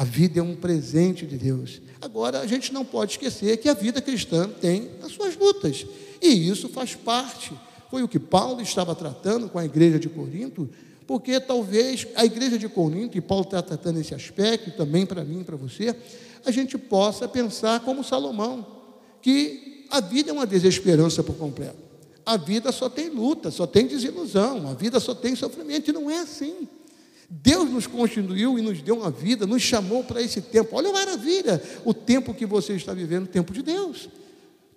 A 0.00 0.04
vida 0.04 0.40
é 0.40 0.42
um 0.42 0.56
presente 0.56 1.26
de 1.26 1.36
Deus. 1.36 1.82
Agora, 2.00 2.40
a 2.40 2.46
gente 2.46 2.72
não 2.72 2.86
pode 2.86 3.10
esquecer 3.12 3.58
que 3.58 3.68
a 3.68 3.74
vida 3.74 4.00
cristã 4.00 4.48
tem 4.48 4.88
as 5.02 5.12
suas 5.12 5.36
lutas. 5.36 5.84
E 6.22 6.48
isso 6.48 6.70
faz 6.70 6.94
parte. 6.94 7.52
Foi 7.90 8.02
o 8.02 8.08
que 8.08 8.18
Paulo 8.18 8.62
estava 8.62 8.94
tratando 8.94 9.50
com 9.50 9.58
a 9.58 9.64
igreja 9.66 9.98
de 9.98 10.08
Corinto, 10.08 10.70
porque 11.06 11.38
talvez 11.38 12.06
a 12.16 12.24
igreja 12.24 12.58
de 12.58 12.66
Corinto, 12.66 13.18
e 13.18 13.20
Paulo 13.20 13.44
está 13.44 13.60
tratando 13.60 14.00
esse 14.00 14.14
aspecto 14.14 14.70
também 14.70 15.04
para 15.04 15.22
mim 15.22 15.42
e 15.42 15.44
para 15.44 15.56
você, 15.56 15.94
a 16.46 16.50
gente 16.50 16.78
possa 16.78 17.28
pensar 17.28 17.80
como 17.80 18.02
Salomão, 18.02 18.66
que 19.20 19.84
a 19.90 20.00
vida 20.00 20.30
é 20.30 20.32
uma 20.32 20.46
desesperança 20.46 21.22
por 21.22 21.36
completo. 21.36 21.76
A 22.24 22.38
vida 22.38 22.72
só 22.72 22.88
tem 22.88 23.10
luta, 23.10 23.50
só 23.50 23.66
tem 23.66 23.86
desilusão, 23.86 24.66
a 24.66 24.72
vida 24.72 24.98
só 24.98 25.14
tem 25.14 25.36
sofrimento, 25.36 25.90
e 25.90 25.92
não 25.92 26.10
é 26.10 26.20
assim. 26.20 26.66
Deus 27.30 27.70
nos 27.70 27.86
constituiu 27.86 28.58
e 28.58 28.62
nos 28.62 28.82
deu 28.82 28.96
uma 28.96 29.10
vida, 29.10 29.46
nos 29.46 29.62
chamou 29.62 30.02
para 30.02 30.20
esse 30.20 30.40
tempo. 30.40 30.76
Olha 30.76 30.90
a 30.90 30.92
maravilha, 30.92 31.62
o 31.84 31.94
tempo 31.94 32.34
que 32.34 32.44
você 32.44 32.74
está 32.74 32.92
vivendo, 32.92 33.24
o 33.24 33.28
tempo 33.28 33.52
de 33.52 33.62
Deus. 33.62 34.08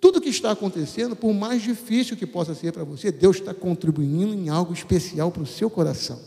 Tudo 0.00 0.20
que 0.20 0.28
está 0.28 0.52
acontecendo, 0.52 1.16
por 1.16 1.32
mais 1.34 1.62
difícil 1.62 2.16
que 2.16 2.26
possa 2.26 2.54
ser 2.54 2.72
para 2.72 2.84
você, 2.84 3.10
Deus 3.10 3.36
está 3.36 3.52
contribuindo 3.52 4.34
em 4.34 4.48
algo 4.48 4.72
especial 4.72 5.32
para 5.32 5.42
o 5.42 5.46
seu 5.46 5.68
coração, 5.68 6.20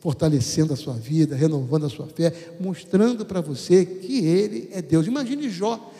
fortalecendo 0.00 0.74
a 0.74 0.76
sua 0.76 0.94
vida, 0.94 1.34
renovando 1.34 1.86
a 1.86 1.88
sua 1.88 2.06
fé, 2.06 2.32
mostrando 2.60 3.24
para 3.24 3.40
você 3.40 3.86
que 3.86 4.26
Ele 4.26 4.68
é 4.72 4.82
Deus. 4.82 5.06
Imagine 5.06 5.48
Jó 5.48 5.90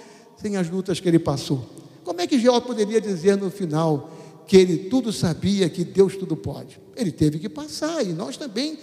sem 0.41 0.57
as 0.57 0.69
lutas 0.69 1.01
que 1.01 1.09
ele 1.09 1.19
passou. 1.19 1.65
Como 2.03 2.21
é 2.21 2.27
que 2.27 2.39
Jó 2.39 2.61
poderia 2.61 3.01
dizer 3.01 3.37
no 3.37 3.51
final 3.51 4.11
que 4.47 4.57
ele 4.57 4.89
tudo 4.89 5.13
sabia, 5.13 5.69
que 5.69 5.85
Deus 5.85 6.17
tudo 6.17 6.37
pode? 6.37 6.81
Ele 6.97 7.13
teve 7.13 7.39
que 7.39 7.49
passar 7.49 8.05
e 8.05 8.13
nós 8.13 8.37
também 8.37 8.79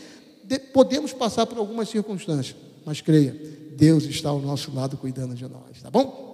podemos 0.74 1.14
passar 1.14 1.46
por 1.46 1.58
algumas 1.58 1.90
circunstâncias, 1.90 2.56
mas 2.86 3.02
creia, 3.02 3.36
Deus 3.76 4.06
está 4.06 4.30
ao 4.30 4.40
nosso 4.40 4.74
lado 4.74 4.98
cuidando 4.98 5.36
de 5.36 5.44
nós, 5.44 5.82
tá 5.82 5.90
bom? 5.90 6.28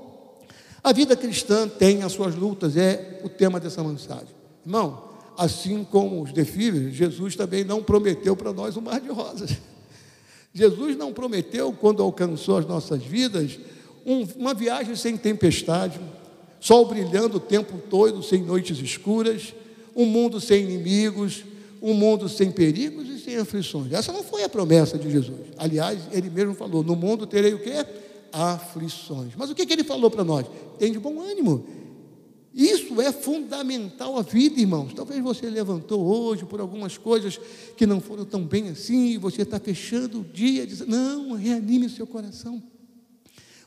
A 0.83 0.91
vida 0.91 1.15
cristã 1.15 1.67
tem 1.67 2.03
as 2.03 2.11
suas 2.11 2.35
lutas, 2.35 2.75
é 2.75 3.21
o 3.23 3.29
tema 3.29 3.59
dessa 3.59 3.83
mensagem. 3.83 4.27
Irmão, 4.65 5.09
assim 5.37 5.83
como 5.83 6.21
os 6.21 6.31
defíveis, 6.31 6.93
Jesus 6.93 7.35
também 7.35 7.63
não 7.63 7.81
prometeu 7.81 8.35
para 8.35 8.53
nós 8.53 8.75
um 8.77 8.81
mar 8.81 8.99
de 8.99 9.09
rosas. 9.09 9.51
Jesus 10.53 10.95
não 10.95 11.11
prometeu, 11.11 11.71
quando 11.73 12.03
alcançou 12.03 12.57
as 12.57 12.65
nossas 12.65 13.01
vidas, 13.01 13.57
um, 14.05 14.23
uma 14.35 14.53
viagem 14.53 14.95
sem 14.95 15.17
tempestade, 15.17 15.99
sol 16.59 16.85
brilhando 16.85 17.37
o 17.37 17.39
tempo 17.39 17.77
todo, 17.89 18.21
sem 18.21 18.43
noites 18.43 18.77
escuras, 18.79 19.53
um 19.95 20.05
mundo 20.05 20.39
sem 20.39 20.63
inimigos, 20.63 21.43
um 21.83 21.93
mundo 21.93 22.27
sem 22.27 22.49
perigos 22.49 23.07
e 23.09 23.19
sem 23.19 23.37
aflições. 23.37 23.91
Essa 23.91 24.11
não 24.11 24.23
foi 24.23 24.43
a 24.43 24.49
promessa 24.49 24.97
de 24.97 25.11
Jesus. 25.11 25.39
Aliás, 25.57 25.99
ele 26.11 26.31
mesmo 26.31 26.55
falou: 26.55 26.83
No 26.83 26.95
mundo 26.95 27.27
terei 27.27 27.53
o 27.53 27.59
quê? 27.59 27.85
aflições. 28.33 29.33
Mas 29.37 29.51
o 29.51 29.55
que, 29.55 29.63
que 29.63 29.71
ele 29.71 29.83
falou 29.83 30.09
para 30.09 30.23
nós? 30.23 30.47
Tem 30.79 30.91
de 30.91 30.97
bom 30.97 31.21
ânimo. 31.21 31.63
Isso 32.51 32.99
é 32.99 33.11
fundamental 33.11 34.17
à 34.17 34.23
vida, 34.23 34.59
irmãos. 34.59 34.93
Talvez 34.93 35.21
você 35.21 35.49
levantou 35.49 36.03
hoje 36.03 36.43
por 36.43 36.59
algumas 36.59 36.97
coisas 36.97 37.39
que 37.77 37.85
não 37.85 38.01
foram 38.01 38.25
tão 38.25 38.43
bem 38.43 38.69
assim, 38.69 39.17
você 39.19 39.43
está 39.43 39.59
fechando 39.59 40.21
o 40.21 40.23
dia, 40.23 40.65
dizendo, 40.65 40.89
não, 40.91 41.33
reanime 41.33 41.85
o 41.85 41.89
seu 41.89 42.07
coração. 42.07 42.61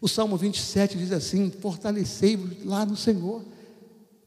O 0.01 0.09
Salmo 0.09 0.37
27 0.37 0.99
diz 0.99 1.13
assim: 1.13 1.51
fortalecei-vos 1.51 2.65
lá 2.65 2.85
no 2.85 2.97
Senhor. 2.97 3.45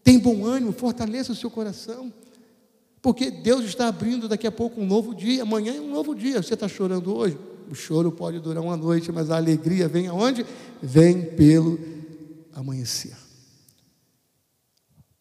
Tem 0.03 0.17
bom 0.17 0.45
ânimo, 0.45 0.71
fortaleça 0.71 1.33
o 1.33 1.35
seu 1.35 1.51
coração. 1.51 2.11
Porque 3.01 3.31
Deus 3.31 3.65
está 3.65 3.87
abrindo 3.87 4.27
daqui 4.27 4.45
a 4.45 4.51
pouco 4.51 4.81
um 4.81 4.85
novo 4.85 5.15
dia, 5.15 5.43
amanhã 5.43 5.75
é 5.75 5.81
um 5.81 5.91
novo 5.91 6.13
dia. 6.13 6.41
Você 6.41 6.53
está 6.53 6.67
chorando 6.67 7.15
hoje? 7.15 7.37
O 7.69 7.75
choro 7.75 8.11
pode 8.11 8.39
durar 8.39 8.63
uma 8.63 8.75
noite, 8.75 9.11
mas 9.11 9.29
a 9.29 9.37
alegria 9.37 9.87
vem 9.87 10.07
aonde? 10.07 10.45
Vem 10.81 11.21
pelo 11.21 11.79
amanhecer. 12.53 13.15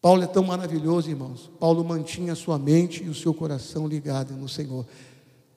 Paulo 0.01 0.23
é 0.23 0.27
tão 0.27 0.43
maravilhoso, 0.43 1.09
irmãos. 1.09 1.49
Paulo 1.59 1.83
mantinha 1.83 2.33
a 2.33 2.35
sua 2.35 2.57
mente 2.57 3.03
e 3.03 3.09
o 3.09 3.13
seu 3.13 3.33
coração 3.33 3.87
ligados 3.87 4.35
no 4.35 4.47
Senhor. 4.47 4.85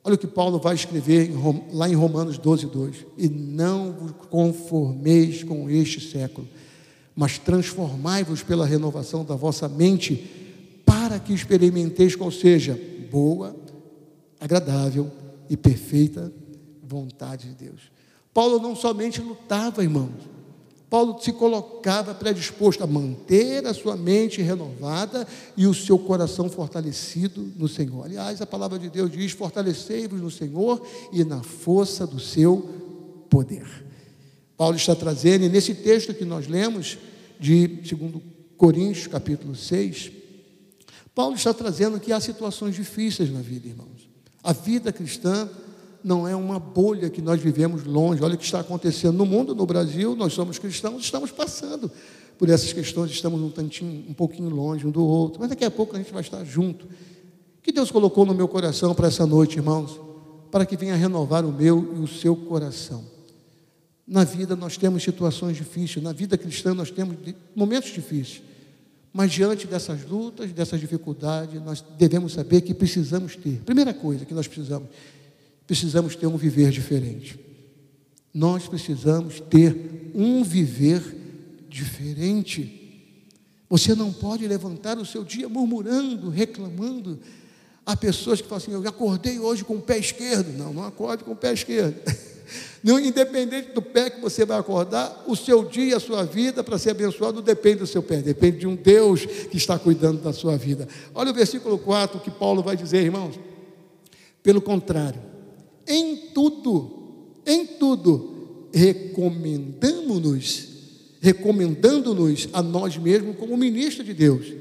Olha 0.04 0.16
o 0.16 0.18
que 0.18 0.26
Paulo 0.26 0.58
vai 0.58 0.74
escrever 0.74 1.30
lá 1.72 1.88
em 1.88 1.94
Romanos 1.94 2.38
12, 2.38 2.66
2. 2.66 3.06
E 3.16 3.28
não 3.28 3.92
vos 3.92 4.12
conformeis 4.28 5.44
com 5.44 5.70
este 5.70 6.00
século, 6.00 6.48
mas 7.14 7.38
transformai-vos 7.38 8.42
pela 8.42 8.66
renovação 8.66 9.24
da 9.24 9.36
vossa 9.36 9.68
mente, 9.68 10.41
para 11.02 11.18
que 11.18 11.32
experimenteis 11.32 12.14
qual 12.14 12.30
seja 12.30 12.78
boa, 13.11 13.56
agradável 14.38 15.11
e 15.50 15.56
perfeita 15.56 16.32
vontade 16.80 17.49
de 17.49 17.64
Deus. 17.64 17.90
Paulo 18.32 18.61
não 18.61 18.76
somente 18.76 19.21
lutava, 19.21 19.82
irmãos, 19.82 20.12
Paulo 20.88 21.21
se 21.21 21.32
colocava 21.32 22.14
predisposto 22.14 22.85
a 22.85 22.87
manter 22.87 23.66
a 23.66 23.75
sua 23.75 23.97
mente 23.97 24.40
renovada 24.40 25.26
e 25.56 25.66
o 25.66 25.75
seu 25.75 25.99
coração 25.99 26.49
fortalecido 26.49 27.50
no 27.56 27.66
Senhor. 27.66 28.04
Aliás, 28.04 28.40
a 28.40 28.47
palavra 28.47 28.78
de 28.78 28.88
Deus 28.88 29.11
diz: 29.11 29.32
fortalecei-vos 29.32 30.21
no 30.21 30.30
Senhor 30.30 30.87
e 31.12 31.25
na 31.25 31.42
força 31.42 32.06
do 32.06 32.21
seu 32.21 32.68
poder. 33.28 33.66
Paulo 34.56 34.76
está 34.76 34.94
trazendo, 34.94 35.47
e 35.47 35.49
nesse 35.49 35.75
texto 35.75 36.14
que 36.14 36.25
nós 36.25 36.47
lemos, 36.47 36.97
de 37.40 37.66
2 37.66 38.23
Coríntios, 38.56 39.09
capítulo 39.09 39.56
6, 39.56 40.21
Paulo 41.14 41.35
está 41.35 41.52
trazendo 41.52 42.00
que 42.00 42.12
há 42.12 42.21
situações 42.21 42.75
difíceis 42.75 43.31
na 43.31 43.40
vida, 43.40 43.69
irmãos. 43.69 44.09
A 44.42 44.52
vida 44.52 44.92
cristã 44.92 45.49
não 46.02 46.26
é 46.26 46.35
uma 46.35 46.59
bolha 46.59 47.09
que 47.09 47.23
nós 47.23 47.40
vivemos 47.40 47.85
longe. 47.85 48.23
Olha 48.23 48.35
o 48.35 48.38
que 48.38 48.45
está 48.45 48.61
acontecendo 48.61 49.16
no 49.16 49.26
mundo, 49.26 49.54
no 49.54 49.66
Brasil, 49.66 50.16
nós 50.16 50.33
somos 50.33 50.59
cristãos, 50.59 51.02
estamos 51.02 51.31
passando 51.31 51.90
por 52.38 52.49
essas 52.49 52.73
questões, 52.73 53.11
estamos 53.11 53.40
um 53.40 53.50
tantinho, 53.50 54.04
um 54.09 54.14
pouquinho 54.14 54.49
longe 54.49 54.87
um 54.87 54.90
do 54.90 55.04
outro, 55.04 55.38
mas 55.40 55.49
daqui 55.49 55.64
a 55.64 55.71
pouco 55.71 55.95
a 55.95 55.99
gente 55.99 56.12
vai 56.12 56.23
estar 56.23 56.42
junto. 56.45 56.87
Que 57.62 57.71
Deus 57.71 57.90
colocou 57.90 58.26
no 58.26 58.35
meu 58.35 58.49
coração 58.49 58.95
para 58.95 59.07
essa 59.07 59.25
noite, 59.25 59.59
irmãos? 59.59 60.00
Para 60.50 60.66
que 60.66 60.76
venha 60.76 60.97
renovar 60.97 61.45
o 61.45 61.52
meu 61.52 61.95
e 61.97 62.00
o 62.00 62.09
seu 62.09 62.35
coração. 62.35 63.04
Na 64.07 64.25
vida 64.25 64.57
nós 64.57 64.76
temos 64.76 65.02
situações 65.02 65.57
difíceis, 65.57 66.02
na 66.02 66.12
vida 66.12 66.37
cristã 66.37 66.75
nós 66.75 66.90
temos 66.90 67.16
momentos 67.54 67.92
difíceis. 67.92 68.42
Mas 69.12 69.31
diante 69.31 69.66
dessas 69.66 70.04
lutas, 70.07 70.52
dessas 70.52 70.81
dificuldades, 70.81 71.61
nós 71.62 71.85
devemos 71.99 72.33
saber 72.33 72.62
que 72.62 72.73
precisamos 72.73 73.37
ter. 73.37 73.61
Primeira 73.64 73.92
coisa 73.92 74.25
que 74.25 74.33
nós 74.33 74.47
precisamos 74.47 74.88
precisamos 75.66 76.16
ter 76.16 76.26
um 76.26 76.37
viver 76.37 76.71
diferente. 76.71 77.38
Nós 78.35 78.66
precisamos 78.66 79.40
ter 79.40 80.12
um 80.14 80.42
viver 80.42 81.02
diferente. 81.69 82.81
Você 83.69 83.95
não 83.95 84.12
pode 84.12 84.47
levantar 84.47 84.99
o 84.99 85.07
seu 85.07 85.25
dia 85.25 85.49
murmurando, 85.49 86.28
reclamando. 86.28 87.19
Há 87.87 87.97
pessoas 87.97 88.40
que 88.40 88.49
falam 88.49 88.62
assim: 88.62 88.73
Eu 88.73 88.87
acordei 88.87 89.38
hoje 89.38 89.64
com 89.64 89.76
o 89.76 89.81
pé 89.81 89.99
esquerdo. 89.99 90.57
Não, 90.59 90.73
não 90.73 90.85
acorde 90.85 91.25
com 91.25 91.33
o 91.33 91.37
pé 91.37 91.52
esquerdo. 91.52 91.97
Independente 92.85 93.73
do 93.73 93.82
pé 93.82 94.11
que 94.11 94.21
você 94.21 94.44
vai 94.44 94.59
acordar, 94.59 95.25
o 95.26 95.37
seu 95.37 95.64
dia, 95.64 95.97
a 95.97 96.00
sua 96.00 96.25
vida, 96.25 96.64
para 96.64 96.78
ser 96.78 96.90
abençoado, 96.90 97.40
depende 97.40 97.80
do 97.80 97.87
seu 97.87 98.02
pé, 98.02 98.16
depende 98.16 98.59
de 98.59 98.66
um 98.66 98.75
Deus 98.75 99.25
que 99.25 99.56
está 99.56 99.78
cuidando 99.78 100.21
da 100.23 100.32
sua 100.32 100.56
vida. 100.56 100.88
Olha 101.14 101.30
o 101.30 101.35
versículo 101.35 101.78
4 101.78 102.21
que 102.21 102.30
Paulo 102.30 102.62
vai 102.62 102.76
dizer, 102.76 103.04
irmãos. 103.04 103.38
Pelo 104.42 104.61
contrário, 104.61 105.21
em 105.87 106.16
tudo, 106.35 107.40
em 107.47 107.64
tudo, 107.66 108.68
recomendamos-nos, 108.73 110.68
recomendando-nos 111.21 112.49
a 112.52 112.62
nós 112.62 112.97
mesmos 112.97 113.37
como 113.37 113.56
ministro 113.56 114.02
de 114.02 114.12
Deus, 114.12 114.52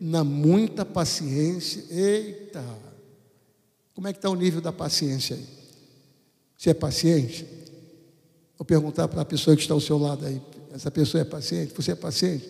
na 0.00 0.24
muita 0.24 0.84
paciência. 0.84 1.84
Eita! 1.90 2.64
Como 3.94 4.08
é 4.08 4.12
que 4.12 4.18
está 4.18 4.30
o 4.30 4.34
nível 4.34 4.60
da 4.60 4.72
paciência 4.72 5.36
aí? 5.36 5.59
Você 6.60 6.68
é 6.68 6.74
paciente? 6.74 7.46
Vou 8.58 8.66
perguntar 8.66 9.08
para 9.08 9.22
a 9.22 9.24
pessoa 9.24 9.56
que 9.56 9.62
está 9.62 9.72
ao 9.72 9.80
seu 9.80 9.96
lado 9.96 10.26
aí. 10.26 10.42
Essa 10.74 10.90
pessoa 10.90 11.22
é 11.22 11.24
paciente? 11.24 11.72
Você 11.74 11.92
é 11.92 11.94
paciente? 11.94 12.46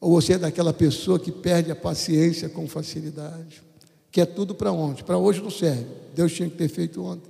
Ou 0.00 0.12
você 0.12 0.34
é 0.34 0.38
daquela 0.38 0.72
pessoa 0.72 1.18
que 1.18 1.32
perde 1.32 1.72
a 1.72 1.74
paciência 1.74 2.48
com 2.48 2.68
facilidade? 2.68 3.64
Que 4.12 4.20
é 4.20 4.24
tudo 4.24 4.54
para 4.54 4.70
ontem. 4.70 5.02
Para 5.02 5.18
hoje 5.18 5.42
não 5.42 5.50
serve. 5.50 5.86
Deus 6.14 6.32
tinha 6.32 6.48
que 6.48 6.54
ter 6.54 6.68
feito 6.68 7.02
ontem. 7.02 7.28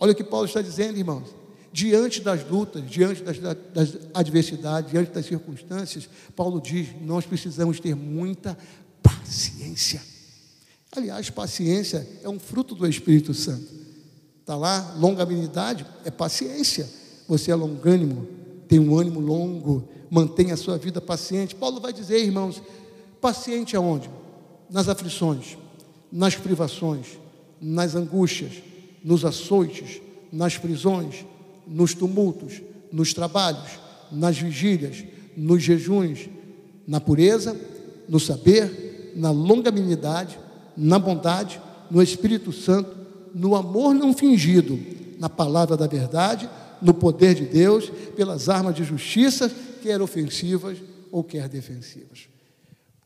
Olha 0.00 0.12
o 0.12 0.14
que 0.14 0.24
Paulo 0.24 0.46
está 0.46 0.62
dizendo, 0.62 0.96
irmãos. 0.96 1.28
Diante 1.70 2.22
das 2.22 2.42
lutas, 2.48 2.88
diante 2.88 3.22
das, 3.22 3.38
das 3.38 3.98
adversidades, 4.14 4.90
diante 4.90 5.10
das 5.10 5.26
circunstâncias, 5.26 6.08
Paulo 6.34 6.62
diz: 6.62 6.88
nós 7.02 7.26
precisamos 7.26 7.78
ter 7.78 7.94
muita 7.94 8.56
paciência. 9.02 10.00
Aliás, 10.92 11.28
paciência 11.28 12.08
é 12.22 12.28
um 12.28 12.38
fruto 12.38 12.74
do 12.74 12.88
Espírito 12.88 13.34
Santo. 13.34 13.85
Está 14.46 14.54
lá, 14.54 14.94
longanimidade 14.96 15.84
é 16.04 16.10
paciência. 16.10 16.88
Você 17.26 17.50
é 17.50 17.54
longânimo, 17.56 18.28
tem 18.68 18.78
um 18.78 18.96
ânimo 18.96 19.18
longo, 19.18 19.88
mantém 20.08 20.52
a 20.52 20.56
sua 20.56 20.78
vida 20.78 21.00
paciente. 21.00 21.56
Paulo 21.56 21.80
vai 21.80 21.92
dizer, 21.92 22.22
irmãos, 22.22 22.62
paciente 23.20 23.76
aonde? 23.76 24.08
Nas 24.70 24.88
aflições, 24.88 25.58
nas 26.12 26.36
privações, 26.36 27.18
nas 27.60 27.96
angústias, 27.96 28.62
nos 29.02 29.24
açoites, 29.24 30.00
nas 30.32 30.56
prisões, 30.56 31.26
nos 31.66 31.92
tumultos, 31.92 32.62
nos 32.92 33.12
trabalhos, 33.12 33.80
nas 34.12 34.38
vigílias, 34.38 35.02
nos 35.36 35.60
jejuns, 35.60 36.28
na 36.86 37.00
pureza, 37.00 37.60
no 38.08 38.20
saber, 38.20 39.12
na 39.16 39.32
longanimidade, 39.32 40.38
na 40.76 41.00
bondade, 41.00 41.60
no 41.90 42.00
Espírito 42.00 42.52
Santo, 42.52 42.95
no 43.36 43.54
amor 43.54 43.94
não 43.94 44.14
fingido, 44.14 44.80
na 45.18 45.28
palavra 45.28 45.76
da 45.76 45.86
verdade, 45.86 46.48
no 46.80 46.94
poder 46.94 47.34
de 47.34 47.44
Deus, 47.44 47.90
pelas 48.16 48.48
armas 48.48 48.74
de 48.74 48.82
justiça, 48.82 49.54
quer 49.82 50.00
ofensivas 50.00 50.78
ou 51.12 51.22
quer 51.22 51.46
defensivas. 51.46 52.28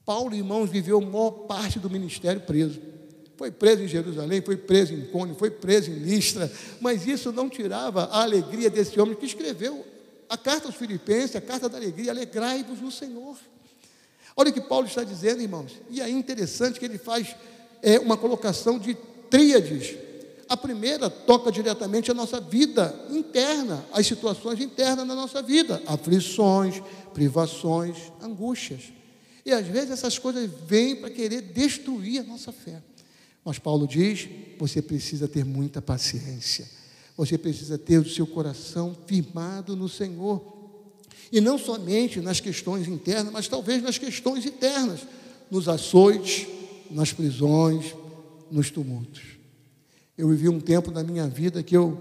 Paulo, 0.07 0.33
irmãos, 0.33 0.71
viveu 0.71 0.99
a 0.99 1.01
maior 1.01 1.31
parte 1.31 1.81
do 1.81 1.91
ministério 1.91 2.41
preso. 2.43 2.81
Foi 3.37 3.51
preso 3.51 3.83
em 3.83 3.89
Jerusalém, 3.89 4.41
foi 4.41 4.57
preso 4.57 4.95
em 4.95 5.07
Cônio, 5.07 5.35
foi 5.35 5.51
preso 5.51 5.91
em 5.91 5.95
Listra, 5.95 6.51
mas 6.81 7.07
isso 7.09 7.33
não 7.33 7.49
tirava 7.49 8.05
a 8.05 8.23
alegria 8.23 8.71
desse 8.71 9.01
homem 9.01 9.17
que 9.17 9.27
escreveu 9.27 9.85
a 10.29 10.37
carta 10.37 10.69
aos 10.69 10.77
Filipenses, 10.77 11.35
a 11.35 11.41
carta 11.41 11.69
da 11.69 11.77
alegria, 11.77 12.13
alegrai-vos 12.13 12.81
no 12.81 12.93
Senhor. 12.93 13.37
Olha 14.37 14.51
o 14.51 14.53
que 14.53 14.61
Paulo 14.61 14.87
está 14.87 15.03
dizendo, 15.03 15.43
irmãos, 15.43 15.73
e 15.91 16.01
é 16.01 16.09
interessante 16.09 16.79
que 16.79 16.85
ele 16.85 16.99
faz 16.99 17.35
é, 17.83 17.99
uma 17.99 18.17
colocação 18.17 18.79
de 18.79 18.97
tríades. 19.29 19.97
A 20.51 20.57
primeira 20.57 21.09
toca 21.09 21.53
diretamente 21.53 22.11
a 22.11 22.15
nossa 22.15 22.41
vida 22.41 22.93
interna, 23.09 23.87
as 23.93 24.05
situações 24.05 24.59
internas 24.61 25.07
da 25.07 25.15
nossa 25.15 25.41
vida, 25.41 25.81
aflições, 25.87 26.83
privações, 27.15 27.97
angústias. 28.21 28.93
E 29.47 29.53
às 29.53 29.65
vezes 29.65 29.93
essas 29.93 30.19
coisas 30.19 30.51
vêm 30.67 30.97
para 30.97 31.09
querer 31.09 31.41
destruir 31.41 32.23
a 32.23 32.25
nossa 32.25 32.51
fé. 32.51 32.83
Mas 33.45 33.61
Paulo 33.61 33.87
diz: 33.87 34.29
você 34.59 34.83
precisa 34.83 35.29
ter 35.29 35.45
muita 35.45 35.81
paciência, 35.81 36.69
você 37.17 37.39
precisa 37.39 37.79
ter 37.79 37.99
o 37.99 38.11
seu 38.11 38.27
coração 38.27 38.97
firmado 39.07 39.77
no 39.77 39.89
Senhor. 39.89 40.59
E 41.31 41.41
não 41.41 41.59
somente 41.59 42.21
nas 42.21 42.41
questões 42.41 42.89
internas, 42.89 43.33
mas 43.33 43.47
talvez 43.47 43.81
nas 43.85 43.99
questões 43.99 44.45
internas, 44.45 45.07
nos 45.49 45.69
açoites, 45.69 46.49
nas 46.91 47.13
prisões, 47.13 47.95
nos 48.51 48.69
tumultos. 48.69 49.30
Eu 50.21 50.29
vivi 50.29 50.51
um 50.51 50.61
tempo 50.61 50.91
na 50.91 51.03
minha 51.03 51.27
vida 51.27 51.63
que 51.63 51.75
eu, 51.75 51.99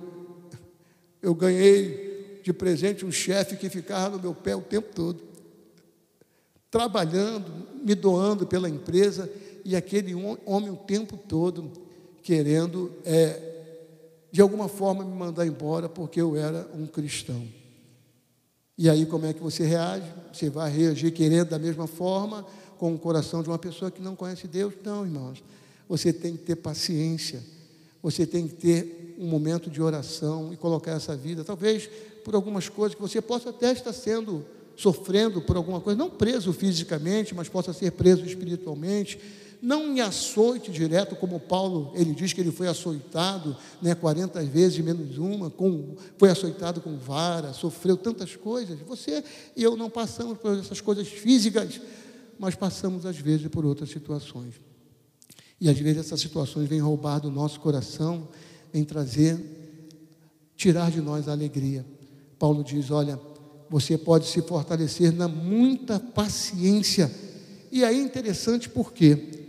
eu 1.21 1.33
ganhei 1.33 2.41
de 2.43 2.51
presente 2.51 3.05
um 3.05 3.11
chefe 3.13 3.55
que 3.55 3.69
ficava 3.69 4.17
no 4.17 4.21
meu 4.21 4.35
pé 4.35 4.57
o 4.57 4.61
tempo 4.61 4.89
todo, 4.93 5.21
trabalhando, 6.69 7.49
me 7.81 7.95
doando 7.95 8.45
pela 8.45 8.69
empresa 8.69 9.31
e 9.63 9.73
aquele 9.73 10.13
homem 10.45 10.69
o 10.69 10.75
tempo 10.75 11.15
todo 11.15 11.71
querendo, 12.21 12.91
é, 13.05 13.87
de 14.29 14.41
alguma 14.41 14.67
forma, 14.67 15.05
me 15.05 15.15
mandar 15.15 15.47
embora 15.47 15.87
porque 15.87 16.19
eu 16.19 16.35
era 16.35 16.69
um 16.75 16.85
cristão. 16.85 17.47
E 18.77 18.89
aí, 18.89 19.05
como 19.05 19.27
é 19.27 19.33
que 19.33 19.41
você 19.41 19.63
reage? 19.63 20.11
Você 20.33 20.49
vai 20.49 20.69
reagir 20.69 21.13
querendo 21.13 21.51
da 21.51 21.59
mesma 21.59 21.87
forma, 21.87 22.45
com 22.77 22.93
o 22.93 22.99
coração 22.99 23.41
de 23.41 23.47
uma 23.47 23.57
pessoa 23.57 23.89
que 23.89 24.01
não 24.01 24.13
conhece 24.13 24.45
Deus? 24.45 24.73
Não, 24.83 25.05
irmãos. 25.05 25.41
Você 25.87 26.11
tem 26.11 26.35
que 26.35 26.43
ter 26.43 26.57
paciência. 26.57 27.41
Você 28.01 28.25
tem 28.25 28.47
que 28.47 28.55
ter 28.55 29.15
um 29.19 29.27
momento 29.27 29.69
de 29.69 29.81
oração 29.81 30.53
e 30.53 30.57
colocar 30.57 30.91
essa 30.91 31.15
vida, 31.15 31.43
talvez 31.43 31.89
por 32.23 32.35
algumas 32.35 32.69
coisas 32.69 32.95
que 32.95 33.01
você 33.01 33.21
possa 33.21 33.49
até 33.49 33.71
estar 33.71 33.91
sendo 33.91 34.45
sofrendo 34.75 35.41
por 35.41 35.57
alguma 35.57 35.81
coisa, 35.81 35.99
não 35.99 36.09
preso 36.09 36.53
fisicamente, 36.53 37.35
mas 37.35 37.49
possa 37.49 37.73
ser 37.73 37.91
preso 37.91 38.25
espiritualmente, 38.25 39.19
não 39.61 39.93
em 39.93 39.99
açoite 39.99 40.71
direto, 40.71 41.17
como 41.17 41.37
Paulo, 41.37 41.91
ele 41.95 42.13
diz 42.13 42.31
que 42.31 42.39
ele 42.39 42.51
foi 42.51 42.69
açoitado 42.69 43.57
né, 43.81 43.93
40 43.93 44.41
vezes 44.45 44.79
menos 44.79 45.17
uma, 45.17 45.49
com, 45.49 45.95
foi 46.17 46.29
açoitado 46.29 46.79
com 46.79 46.97
vara, 46.97 47.51
sofreu 47.51 47.97
tantas 47.97 48.37
coisas. 48.37 48.79
Você 48.87 49.21
e 49.53 49.61
eu 49.61 49.75
não 49.75 49.89
passamos 49.89 50.37
por 50.37 50.57
essas 50.57 50.79
coisas 50.79 51.09
físicas, 51.09 51.81
mas 52.39 52.55
passamos 52.55 53.05
às 53.05 53.17
vezes 53.17 53.47
por 53.47 53.65
outras 53.65 53.89
situações. 53.89 54.68
E 55.59 55.69
às 55.69 55.77
vezes 55.77 55.99
essas 55.99 56.21
situações 56.21 56.69
vêm 56.69 56.79
roubar 56.79 57.19
do 57.19 57.29
nosso 57.29 57.59
coração, 57.59 58.27
vêm 58.71 58.83
trazer, 58.83 59.37
tirar 60.55 60.89
de 60.91 61.01
nós 61.01 61.27
a 61.27 61.31
alegria. 61.31 61.85
Paulo 62.37 62.63
diz: 62.63 62.91
olha, 62.91 63.19
você 63.69 63.97
pode 63.97 64.27
se 64.27 64.41
fortalecer 64.41 65.13
na 65.13 65.27
muita 65.27 65.99
paciência. 65.99 67.11
E 67.71 67.83
aí 67.83 67.99
é 67.99 68.01
interessante 68.01 68.69
porque 68.69 69.39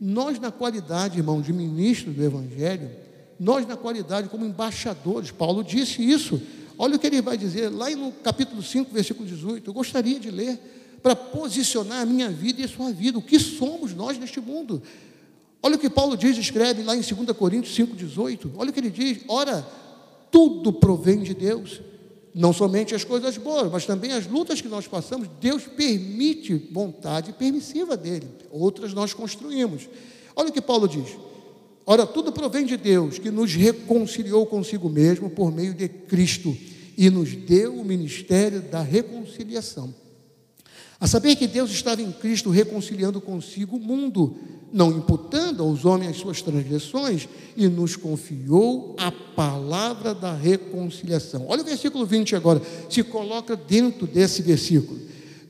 nós, 0.00 0.38
na 0.38 0.50
qualidade, 0.50 1.18
irmão, 1.18 1.40
de 1.40 1.52
ministro 1.52 2.12
do 2.12 2.22
Evangelho, 2.22 2.90
nós, 3.38 3.66
na 3.66 3.76
qualidade 3.76 4.28
como 4.28 4.44
embaixadores, 4.44 5.30
Paulo 5.30 5.62
disse 5.62 6.02
isso. 6.02 6.40
Olha 6.76 6.96
o 6.96 6.98
que 6.98 7.06
ele 7.06 7.20
vai 7.20 7.36
dizer 7.36 7.68
lá 7.68 7.90
no 7.90 8.10
capítulo 8.10 8.62
5, 8.62 8.92
versículo 8.92 9.28
18. 9.28 9.68
Eu 9.68 9.74
gostaria 9.74 10.18
de 10.18 10.30
ler 10.30 10.58
para 11.02 11.14
posicionar 11.14 12.02
a 12.02 12.06
minha 12.06 12.30
vida 12.30 12.60
e 12.60 12.64
a 12.64 12.68
sua 12.68 12.92
vida. 12.92 13.18
O 13.18 13.22
que 13.22 13.38
somos 13.38 13.94
nós 13.94 14.18
neste 14.18 14.40
mundo? 14.40 14.82
Olha 15.62 15.76
o 15.76 15.78
que 15.78 15.90
Paulo 15.90 16.16
diz, 16.16 16.38
escreve 16.38 16.82
lá 16.82 16.96
em 16.96 17.00
2 17.00 17.36
Coríntios 17.36 17.76
5,18. 17.76 18.52
Olha 18.56 18.70
o 18.70 18.72
que 18.72 18.80
ele 18.80 18.90
diz: 18.90 19.18
ora, 19.28 19.66
tudo 20.30 20.72
provém 20.72 21.22
de 21.22 21.34
Deus. 21.34 21.80
Não 22.32 22.52
somente 22.52 22.94
as 22.94 23.02
coisas 23.02 23.36
boas, 23.36 23.70
mas 23.70 23.84
também 23.84 24.12
as 24.12 24.26
lutas 24.26 24.60
que 24.60 24.68
nós 24.68 24.86
passamos, 24.86 25.28
Deus 25.40 25.64
permite 25.64 26.54
vontade 26.70 27.32
permissiva 27.32 27.96
dele. 27.96 28.28
Outras 28.52 28.94
nós 28.94 29.12
construímos. 29.12 29.88
Olha 30.36 30.48
o 30.48 30.52
que 30.52 30.60
Paulo 30.60 30.88
diz. 30.88 31.18
Ora, 31.84 32.06
tudo 32.06 32.30
provém 32.30 32.64
de 32.64 32.76
Deus, 32.76 33.18
que 33.18 33.32
nos 33.32 33.52
reconciliou 33.54 34.46
consigo 34.46 34.88
mesmo 34.88 35.28
por 35.28 35.50
meio 35.50 35.74
de 35.74 35.88
Cristo 35.88 36.56
e 36.96 37.10
nos 37.10 37.34
deu 37.34 37.74
o 37.74 37.84
ministério 37.84 38.60
da 38.60 38.80
reconciliação. 38.80 39.92
A 41.00 41.06
saber 41.06 41.34
que 41.36 41.46
Deus 41.46 41.70
estava 41.70 42.02
em 42.02 42.12
Cristo 42.12 42.50
reconciliando 42.50 43.22
consigo 43.22 43.76
o 43.76 43.80
mundo, 43.80 44.36
não 44.70 44.92
imputando 44.92 45.62
aos 45.62 45.86
homens 45.86 46.10
as 46.10 46.16
suas 46.18 46.42
transgressões, 46.42 47.26
e 47.56 47.66
nos 47.68 47.96
confiou 47.96 48.94
a 48.98 49.10
palavra 49.10 50.14
da 50.14 50.34
reconciliação. 50.34 51.46
Olha 51.48 51.62
o 51.62 51.64
versículo 51.64 52.04
20 52.04 52.36
agora, 52.36 52.60
se 52.90 53.02
coloca 53.02 53.56
dentro 53.56 54.06
desse 54.06 54.42
versículo. 54.42 55.00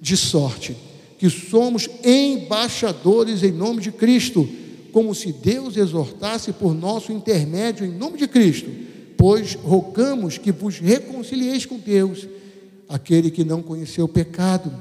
De 0.00 0.16
sorte 0.16 0.76
que 1.18 1.28
somos 1.28 1.86
embaixadores 2.02 3.42
em 3.42 3.52
nome 3.52 3.82
de 3.82 3.92
Cristo, 3.92 4.48
como 4.92 5.14
se 5.14 5.32
Deus 5.32 5.76
exortasse 5.76 6.52
por 6.52 6.74
nosso 6.74 7.12
intermédio 7.12 7.84
em 7.84 7.90
nome 7.90 8.16
de 8.16 8.26
Cristo, 8.26 8.70
pois 9.16 9.54
rogamos 9.54 10.38
que 10.38 10.50
vos 10.50 10.78
reconcilieis 10.78 11.66
com 11.66 11.76
Deus, 11.76 12.26
aquele 12.88 13.30
que 13.30 13.44
não 13.44 13.60
conheceu 13.62 14.06
o 14.06 14.08
pecado, 14.08 14.72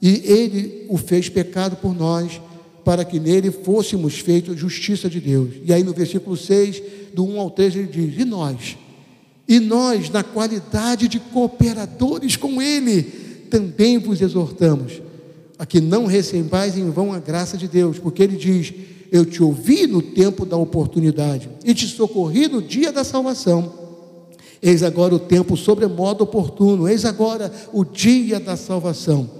e 0.00 0.22
ele 0.24 0.86
o 0.88 0.96
fez 0.96 1.28
pecado 1.28 1.76
por 1.76 1.94
nós 1.94 2.40
para 2.84 3.04
que 3.04 3.20
nele 3.20 3.50
fôssemos 3.50 4.18
feitos 4.18 4.58
justiça 4.58 5.08
de 5.08 5.20
Deus. 5.20 5.50
E 5.64 5.72
aí 5.72 5.82
no 5.82 5.92
versículo 5.92 6.36
6, 6.36 6.82
do 7.12 7.24
1 7.24 7.40
ao 7.40 7.50
3, 7.50 7.76
ele 7.76 7.86
diz: 7.86 8.18
E 8.18 8.24
nós? 8.24 8.76
E 9.46 9.60
nós, 9.60 10.08
na 10.10 10.22
qualidade 10.22 11.08
de 11.08 11.18
cooperadores 11.18 12.36
com 12.36 12.62
Ele, 12.62 13.02
também 13.50 13.98
vos 13.98 14.20
exortamos 14.20 15.02
a 15.58 15.66
que 15.66 15.80
não 15.80 16.06
recebais 16.06 16.78
em 16.78 16.88
vão 16.88 17.12
a 17.12 17.18
graça 17.18 17.58
de 17.58 17.68
Deus, 17.68 17.98
porque 17.98 18.22
Ele 18.22 18.36
diz: 18.36 18.72
Eu 19.12 19.26
te 19.26 19.42
ouvi 19.42 19.86
no 19.86 20.00
tempo 20.00 20.46
da 20.46 20.56
oportunidade 20.56 21.50
e 21.64 21.74
te 21.74 21.86
socorri 21.86 22.48
no 22.48 22.62
dia 22.62 22.90
da 22.90 23.04
salvação. 23.04 23.78
Eis 24.62 24.82
agora 24.82 25.14
o 25.14 25.18
tempo 25.18 25.56
sobremodo 25.56 26.24
oportuno, 26.24 26.88
eis 26.88 27.04
agora 27.04 27.52
o 27.72 27.84
dia 27.84 28.38
da 28.38 28.56
salvação 28.56 29.39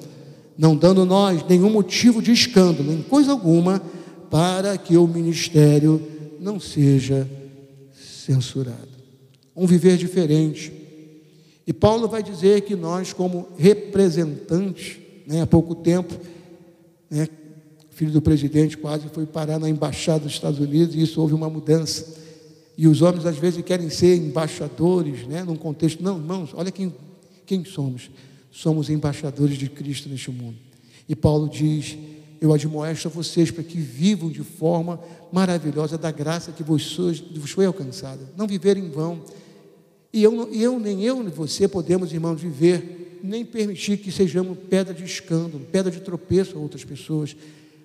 não 0.61 0.77
dando 0.77 1.07
nós 1.07 1.43
nenhum 1.49 1.71
motivo 1.71 2.21
de 2.21 2.31
escândalo, 2.33 2.93
em 2.93 3.01
coisa 3.01 3.33
alguma, 3.33 3.81
para 4.31 4.77
que 4.77 4.95
o 4.95 5.07
ministério 5.09 6.03
não 6.39 6.61
seja 6.61 7.27
censurado. 7.95 8.91
Um 9.57 9.67
viver 9.67 9.97
diferente. 9.97 10.71
E 11.67 11.73
Paulo 11.73 12.07
vai 12.07 12.23
dizer 12.23 12.61
que 12.61 12.77
nós, 12.77 13.11
como 13.11 13.49
representantes, 13.57 14.99
né, 15.27 15.41
há 15.41 15.47
pouco 15.47 15.75
tempo, 15.75 16.15
né, 17.09 17.27
filho 17.89 18.13
do 18.13 18.21
presidente 18.21 18.77
quase 18.77 19.09
foi 19.09 19.25
parar 19.25 19.59
na 19.59 19.69
embaixada 19.69 20.25
dos 20.25 20.33
Estados 20.33 20.61
Unidos 20.61 20.95
e 20.95 21.01
isso 21.01 21.23
houve 21.23 21.33
uma 21.33 21.49
mudança. 21.49 22.19
E 22.77 22.87
os 22.87 23.01
homens 23.01 23.25
às 23.25 23.39
vezes 23.39 23.65
querem 23.65 23.89
ser 23.89 24.15
embaixadores, 24.17 25.27
né, 25.27 25.43
num 25.43 25.57
contexto. 25.57 26.03
Não, 26.03 26.19
irmãos, 26.19 26.51
olha 26.53 26.71
quem, 26.71 26.95
quem 27.47 27.65
somos 27.65 28.11
somos 28.51 28.91
embaixadores 28.91 29.57
de 29.57 29.69
Cristo 29.69 30.09
neste 30.09 30.31
mundo. 30.31 30.57
E 31.09 31.15
Paulo 31.15 31.49
diz: 31.49 31.97
Eu 32.41 32.53
admoesto 32.53 33.09
a 33.09 33.11
vocês 33.11 33.51
para 33.51 33.65
que 33.65 33.79
vivam 33.79 34.31
de 34.31 34.43
forma 34.43 35.01
maravilhosa 35.33 35.97
da 35.97 36.11
graça 36.11 36.53
que 36.53 36.63
vos, 36.63 36.97
vos 37.35 37.51
foi 37.51 37.67
alcançada. 37.67 38.29
Não 38.37 38.47
viver 38.47 38.77
em 38.77 38.91
vão. 38.91 39.23
E 40.13 40.23
eu, 40.23 40.53
eu, 40.53 40.79
nem 40.79 41.05
eu, 41.05 41.23
nem 41.23 41.33
você 41.33 41.69
podemos, 41.69 42.13
irmãos, 42.13 42.41
viver, 42.41 43.21
nem 43.23 43.45
permitir 43.45 43.99
que 43.99 44.11
sejamos 44.11 44.59
pedra 44.69 44.93
de 44.93 45.05
escândalo, 45.05 45.65
pedra 45.71 45.91
de 45.91 46.01
tropeço 46.01 46.57
a 46.57 46.61
outras 46.61 46.85
pessoas. 46.85 47.37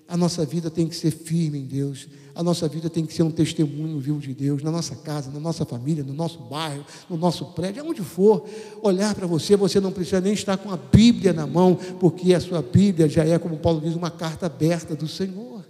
A 0.07 0.15
nossa 0.15 0.45
vida 0.45 0.69
tem 0.69 0.87
que 0.87 0.95
ser 0.95 1.11
firme 1.11 1.59
em 1.59 1.65
Deus. 1.65 2.07
A 2.35 2.43
nossa 2.43 2.67
vida 2.67 2.89
tem 2.89 3.05
que 3.05 3.13
ser 3.13 3.23
um 3.23 3.31
testemunho 3.31 3.97
vivo 3.99 4.19
de 4.19 4.33
Deus, 4.33 4.61
na 4.61 4.69
nossa 4.69 4.95
casa, 4.95 5.31
na 5.31 5.39
nossa 5.39 5.65
família, 5.65 6.03
no 6.03 6.13
nosso 6.13 6.39
bairro, 6.39 6.85
no 7.09 7.15
nosso 7.15 7.45
prédio, 7.53 7.81
aonde 7.81 8.01
for. 8.01 8.45
Olhar 8.81 9.15
para 9.15 9.25
você, 9.25 9.55
você 9.55 9.79
não 9.79 9.91
precisa 9.91 10.19
nem 10.19 10.33
estar 10.33 10.57
com 10.57 10.69
a 10.69 10.77
Bíblia 10.77 11.31
na 11.31 11.47
mão, 11.47 11.75
porque 11.99 12.33
a 12.33 12.39
sua 12.39 12.61
Bíblia 12.61 13.07
já 13.07 13.25
é, 13.25 13.39
como 13.39 13.57
Paulo 13.57 13.79
diz, 13.79 13.95
uma 13.95 14.11
carta 14.11 14.47
aberta 14.47 14.95
do 14.95 15.07
Senhor. 15.07 15.65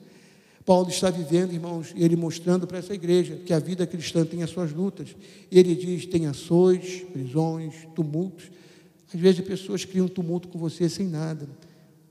Paulo 0.65 0.89
está 0.89 1.11
vivendo, 1.11 1.53
irmãos, 1.53 1.93
ele 1.95 2.15
mostrando 2.15 2.65
para 2.65 2.79
essa 2.79 2.95
igreja 2.95 3.35
que 3.45 3.53
a 3.53 3.59
vida 3.59 3.85
cristã 3.85 4.25
tem 4.25 4.41
as 4.41 4.49
suas 4.49 4.73
lutas. 4.73 5.15
Ele 5.51 5.75
diz: 5.75 6.07
tem 6.07 6.25
ações, 6.25 7.05
prisões, 7.13 7.87
tumultos. 7.95 8.49
Às 9.13 9.19
vezes 9.19 9.45
pessoas 9.45 9.85
criam 9.85 10.07
tumulto 10.07 10.47
com 10.47 10.57
você 10.57 10.89
sem 10.89 11.07
nada. 11.07 11.47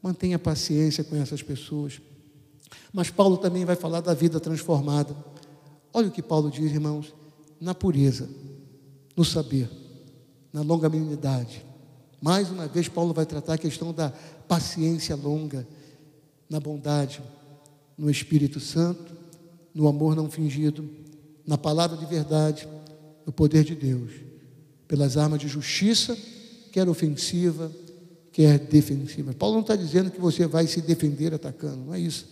Mantenha 0.00 0.38
paciência 0.38 1.02
com 1.02 1.16
essas 1.16 1.42
pessoas. 1.42 2.00
Mas 2.92 3.10
Paulo 3.10 3.36
também 3.36 3.64
vai 3.64 3.76
falar 3.76 4.00
da 4.00 4.14
vida 4.14 4.38
transformada. 4.38 5.16
Olha 5.92 6.08
o 6.08 6.10
que 6.10 6.22
Paulo 6.22 6.50
diz, 6.50 6.70
irmãos, 6.70 7.14
na 7.60 7.74
pureza, 7.74 8.28
no 9.16 9.24
saber, 9.24 9.70
na 10.52 10.62
longanimidade. 10.62 11.64
Mais 12.20 12.50
uma 12.50 12.66
vez, 12.66 12.88
Paulo 12.88 13.12
vai 13.12 13.26
tratar 13.26 13.54
a 13.54 13.58
questão 13.58 13.92
da 13.92 14.12
paciência 14.48 15.14
longa, 15.16 15.66
na 16.48 16.60
bondade, 16.60 17.22
no 17.96 18.10
Espírito 18.10 18.60
Santo, 18.60 19.12
no 19.74 19.88
amor 19.88 20.14
não 20.14 20.30
fingido, 20.30 20.88
na 21.46 21.58
palavra 21.58 21.96
de 21.96 22.06
verdade, 22.06 22.68
no 23.26 23.32
poder 23.32 23.64
de 23.64 23.74
Deus, 23.74 24.12
pelas 24.86 25.16
armas 25.16 25.40
de 25.40 25.48
justiça, 25.48 26.16
quer 26.70 26.88
ofensiva, 26.88 27.70
quer 28.32 28.58
defensiva. 28.58 29.32
Paulo 29.32 29.54
não 29.54 29.62
está 29.62 29.76
dizendo 29.76 30.10
que 30.10 30.20
você 30.20 30.46
vai 30.46 30.66
se 30.66 30.80
defender 30.80 31.34
atacando, 31.34 31.84
não 31.86 31.94
é 31.94 32.00
isso. 32.00 32.26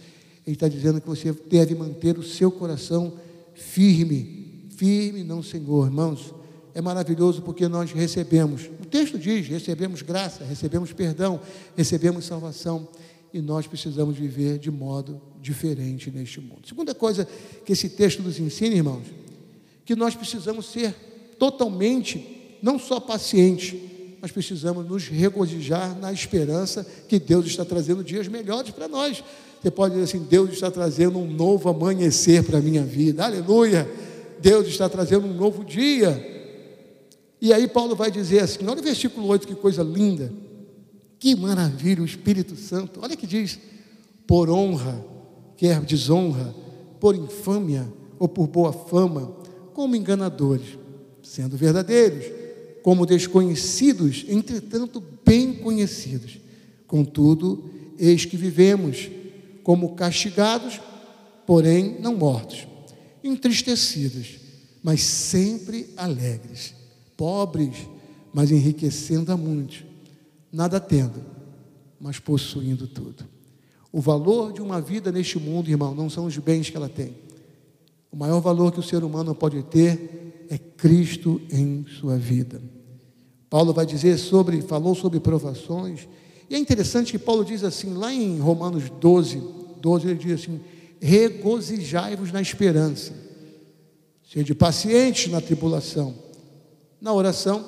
Ele 0.46 0.57
está 0.57 0.68
dizendo 0.68 1.00
que 1.00 1.09
você 1.09 1.33
deve 1.33 1.74
manter 1.74 2.18
o 2.18 2.22
seu 2.22 2.50
coração 2.50 3.12
firme, 3.55 4.68
firme, 4.76 5.22
não 5.22 5.42
Senhor, 5.42 5.87
irmãos. 5.87 6.35
É 6.74 6.81
maravilhoso 6.81 7.42
porque 7.42 7.68
nós 7.68 7.92
recebemos, 7.92 8.70
o 8.81 8.87
texto 8.87 9.18
diz: 9.18 9.46
recebemos 9.46 10.02
graça, 10.02 10.42
recebemos 10.42 10.92
perdão, 10.92 11.40
recebemos 11.76 12.24
salvação 12.24 12.88
e 13.33 13.40
nós 13.40 13.66
precisamos 13.66 14.16
viver 14.16 14.59
de 14.59 14.70
modo 14.70 15.20
diferente 15.40 16.11
neste 16.11 16.40
mundo. 16.40 16.66
Segunda 16.66 16.94
coisa 16.94 17.26
que 17.64 17.72
esse 17.72 17.90
texto 17.90 18.22
nos 18.22 18.38
ensina, 18.38 18.74
irmãos, 18.74 19.07
que 19.85 19.94
nós 19.94 20.14
precisamos 20.14 20.66
ser 20.66 20.94
totalmente, 21.38 22.59
não 22.62 22.78
só 22.78 23.00
pacientes, 23.00 23.74
mas 24.22 24.30
precisamos 24.30 24.87
nos 24.87 25.08
regozijar 25.08 25.98
na 25.98 26.12
esperança 26.12 26.87
que 27.08 27.18
Deus 27.18 27.44
está 27.44 27.64
trazendo 27.64 28.04
dias 28.04 28.28
melhores 28.28 28.70
para 28.70 28.87
nós. 28.87 29.22
Você 29.61 29.68
pode 29.68 29.94
dizer 29.94 30.04
assim: 30.04 30.24
Deus 30.24 30.52
está 30.52 30.70
trazendo 30.70 31.18
um 31.18 31.28
novo 31.28 31.68
amanhecer 31.68 32.44
para 32.44 32.58
a 32.58 32.61
minha 32.61 32.85
vida, 32.85 33.24
aleluia. 33.24 33.90
Deus 34.40 34.68
está 34.68 34.88
trazendo 34.88 35.26
um 35.26 35.35
novo 35.35 35.64
dia. 35.64 36.30
E 37.40 37.52
aí 37.52 37.66
Paulo 37.66 37.96
vai 37.96 38.12
dizer 38.12 38.44
assim: 38.44 38.64
olha 38.64 38.80
o 38.80 38.85
versículo 38.85 39.26
8, 39.26 39.44
que 39.44 39.56
coisa 39.56 39.82
linda. 39.82 40.32
Que 41.18 41.35
maravilha, 41.35 42.00
o 42.00 42.06
Espírito 42.06 42.54
Santo. 42.54 43.00
Olha 43.02 43.16
que 43.16 43.26
diz: 43.26 43.58
por 44.24 44.48
honra, 44.48 45.04
quer 45.56 45.80
desonra, 45.80 46.54
por 47.00 47.16
infâmia 47.16 47.92
ou 48.20 48.28
por 48.28 48.46
boa 48.46 48.72
fama, 48.72 49.32
como 49.74 49.96
enganadores, 49.96 50.78
sendo 51.24 51.56
verdadeiros, 51.56 52.41
como 52.82 53.06
desconhecidos, 53.06 54.24
entretanto 54.28 55.02
bem 55.24 55.54
conhecidos. 55.54 56.38
Contudo, 56.86 57.70
eis 57.98 58.24
que 58.24 58.36
vivemos 58.36 59.08
como 59.62 59.94
castigados, 59.94 60.80
porém 61.46 62.00
não 62.00 62.16
mortos, 62.16 62.66
entristecidos, 63.22 64.38
mas 64.82 65.02
sempre 65.02 65.90
alegres, 65.96 66.74
pobres, 67.16 67.76
mas 68.34 68.50
enriquecendo 68.50 69.30
a 69.30 69.36
muitos 69.36 69.84
nada 70.52 70.78
tendo, 70.78 71.24
mas 71.98 72.18
possuindo 72.18 72.86
tudo. 72.86 73.24
O 73.90 74.00
valor 74.00 74.52
de 74.52 74.60
uma 74.60 74.80
vida 74.80 75.10
neste 75.10 75.38
mundo, 75.38 75.70
irmão, 75.70 75.94
não 75.94 76.10
são 76.10 76.26
os 76.26 76.36
bens 76.36 76.68
que 76.68 76.76
ela 76.76 76.88
tem. 76.88 77.14
O 78.12 78.16
maior 78.16 78.40
valor 78.40 78.70
que 78.70 78.79
o 78.79 78.83
ser 78.83 79.03
humano 79.03 79.35
pode 79.35 79.62
ter 79.62 80.46
é 80.51 80.59
Cristo 80.59 81.40
em 81.51 81.87
sua 81.98 82.18
vida. 82.18 82.62
Paulo 83.48 83.72
vai 83.72 83.87
dizer 83.87 84.18
sobre, 84.18 84.61
falou 84.61 84.94
sobre 84.94 85.18
provações, 85.18 86.07
e 86.48 86.55
é 86.55 86.59
interessante 86.59 87.12
que 87.12 87.18
Paulo 87.18 87.44
diz 87.44 87.64
assim, 87.64 87.94
lá 87.94 88.12
em 88.12 88.38
Romanos 88.38 88.90
12, 89.01 89.42
12, 89.81 90.07
ele 90.07 90.18
diz 90.18 90.42
assim: 90.42 90.61
regozijai-vos 91.01 92.31
na 92.31 92.42
esperança, 92.42 93.14
sede 94.31 94.55
pacientes 94.55 95.33
na 95.33 95.40
tribulação, 95.40 96.14
na 97.01 97.12
oração, 97.14 97.64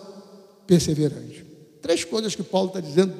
perseverante. 0.67 1.45
Três 1.81 2.05
coisas 2.05 2.35
que 2.35 2.43
Paulo 2.43 2.69
está 2.69 2.81
dizendo 2.81 3.15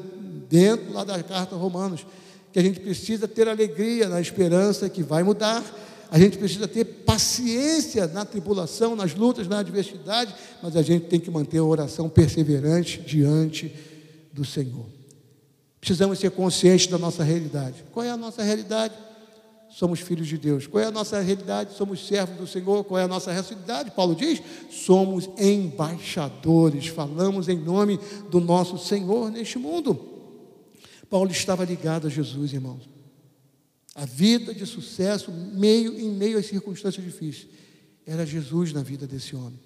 dentro 0.49 0.93
lá 0.93 1.05
da 1.05 1.23
carta 1.23 1.57
Romanos, 1.57 2.07
que 2.53 2.59
a 2.59 2.63
gente 2.63 2.81
precisa 2.81 3.27
ter 3.27 3.49
alegria 3.49 4.09
na 4.09 4.21
esperança 4.21 4.89
que 4.89 5.03
vai 5.03 5.23
mudar, 5.23 5.65
a 6.11 6.19
gente 6.19 6.38
precisa 6.38 6.69
ter 6.69 6.85
paciência 6.85 8.07
na 8.07 8.25
tribulação, 8.25 8.95
nas 8.95 9.14
lutas, 9.14 9.49
na 9.49 9.59
adversidade, 9.59 10.35
mas 10.62 10.77
a 10.77 10.83
gente 10.83 11.07
tem 11.07 11.21
que 11.21 11.31
manter 11.31 11.59
a 11.59 11.64
oração 11.64 12.09
perseverante 12.09 13.01
diante 13.01 13.75
do 14.33 14.45
Senhor. 14.45 14.87
Precisamos 15.81 16.19
ser 16.19 16.31
conscientes 16.31 16.87
da 16.87 16.99
nossa 16.99 17.23
realidade. 17.23 17.85
Qual 17.93 18.05
é 18.05 18.11
a 18.11 18.17
nossa 18.17 18.43
realidade? 18.43 18.95
somos 19.75 19.99
filhos 19.99 20.29
de 20.29 20.38
Deus. 20.38 20.69
Qual 20.69 20.83
é 20.83 20.87
a 20.87 20.90
nossa 20.90 21.21
realidade? 21.21 21.75
Somos 21.75 22.07
servos 22.07 22.37
do 22.37 22.47
Senhor. 22.47 22.85
Qual 22.85 22.99
é 22.99 23.03
a 23.03 23.09
nossa 23.09 23.33
realidade? 23.33 23.90
Paulo 23.90 24.14
diz: 24.14 24.40
somos 24.71 25.29
embaixadores, 25.37 26.87
falamos 26.87 27.49
em 27.49 27.59
nome 27.59 27.99
do 28.31 28.40
nosso 28.40 28.79
Senhor 28.79 29.31
neste 29.31 29.59
mundo. 29.59 29.99
Paulo 31.11 31.31
estava 31.31 31.64
ligado 31.64 32.07
a 32.07 32.11
Jesus, 32.11 32.53
irmãos. 32.53 32.93
A 33.94 34.04
vida 34.04 34.52
de 34.52 34.66
sucesso, 34.66 35.30
meio 35.30 35.98
em 35.98 36.11
meio 36.11 36.38
às 36.38 36.46
circunstâncias 36.46 37.04
difíceis, 37.04 37.46
era 38.07 38.26
Jesus 38.26 38.72
na 38.72 38.83
vida 38.83 39.07
desse 39.07 39.37
homem. 39.37 39.61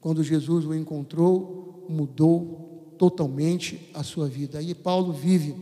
Quando 0.00 0.24
Jesus 0.24 0.64
o 0.64 0.74
encontrou, 0.74 1.86
mudou 1.88 2.94
totalmente 2.98 3.90
a 3.94 4.02
sua 4.02 4.28
vida. 4.28 4.58
Aí 4.58 4.74
Paulo 4.74 5.12
vive 5.12 5.54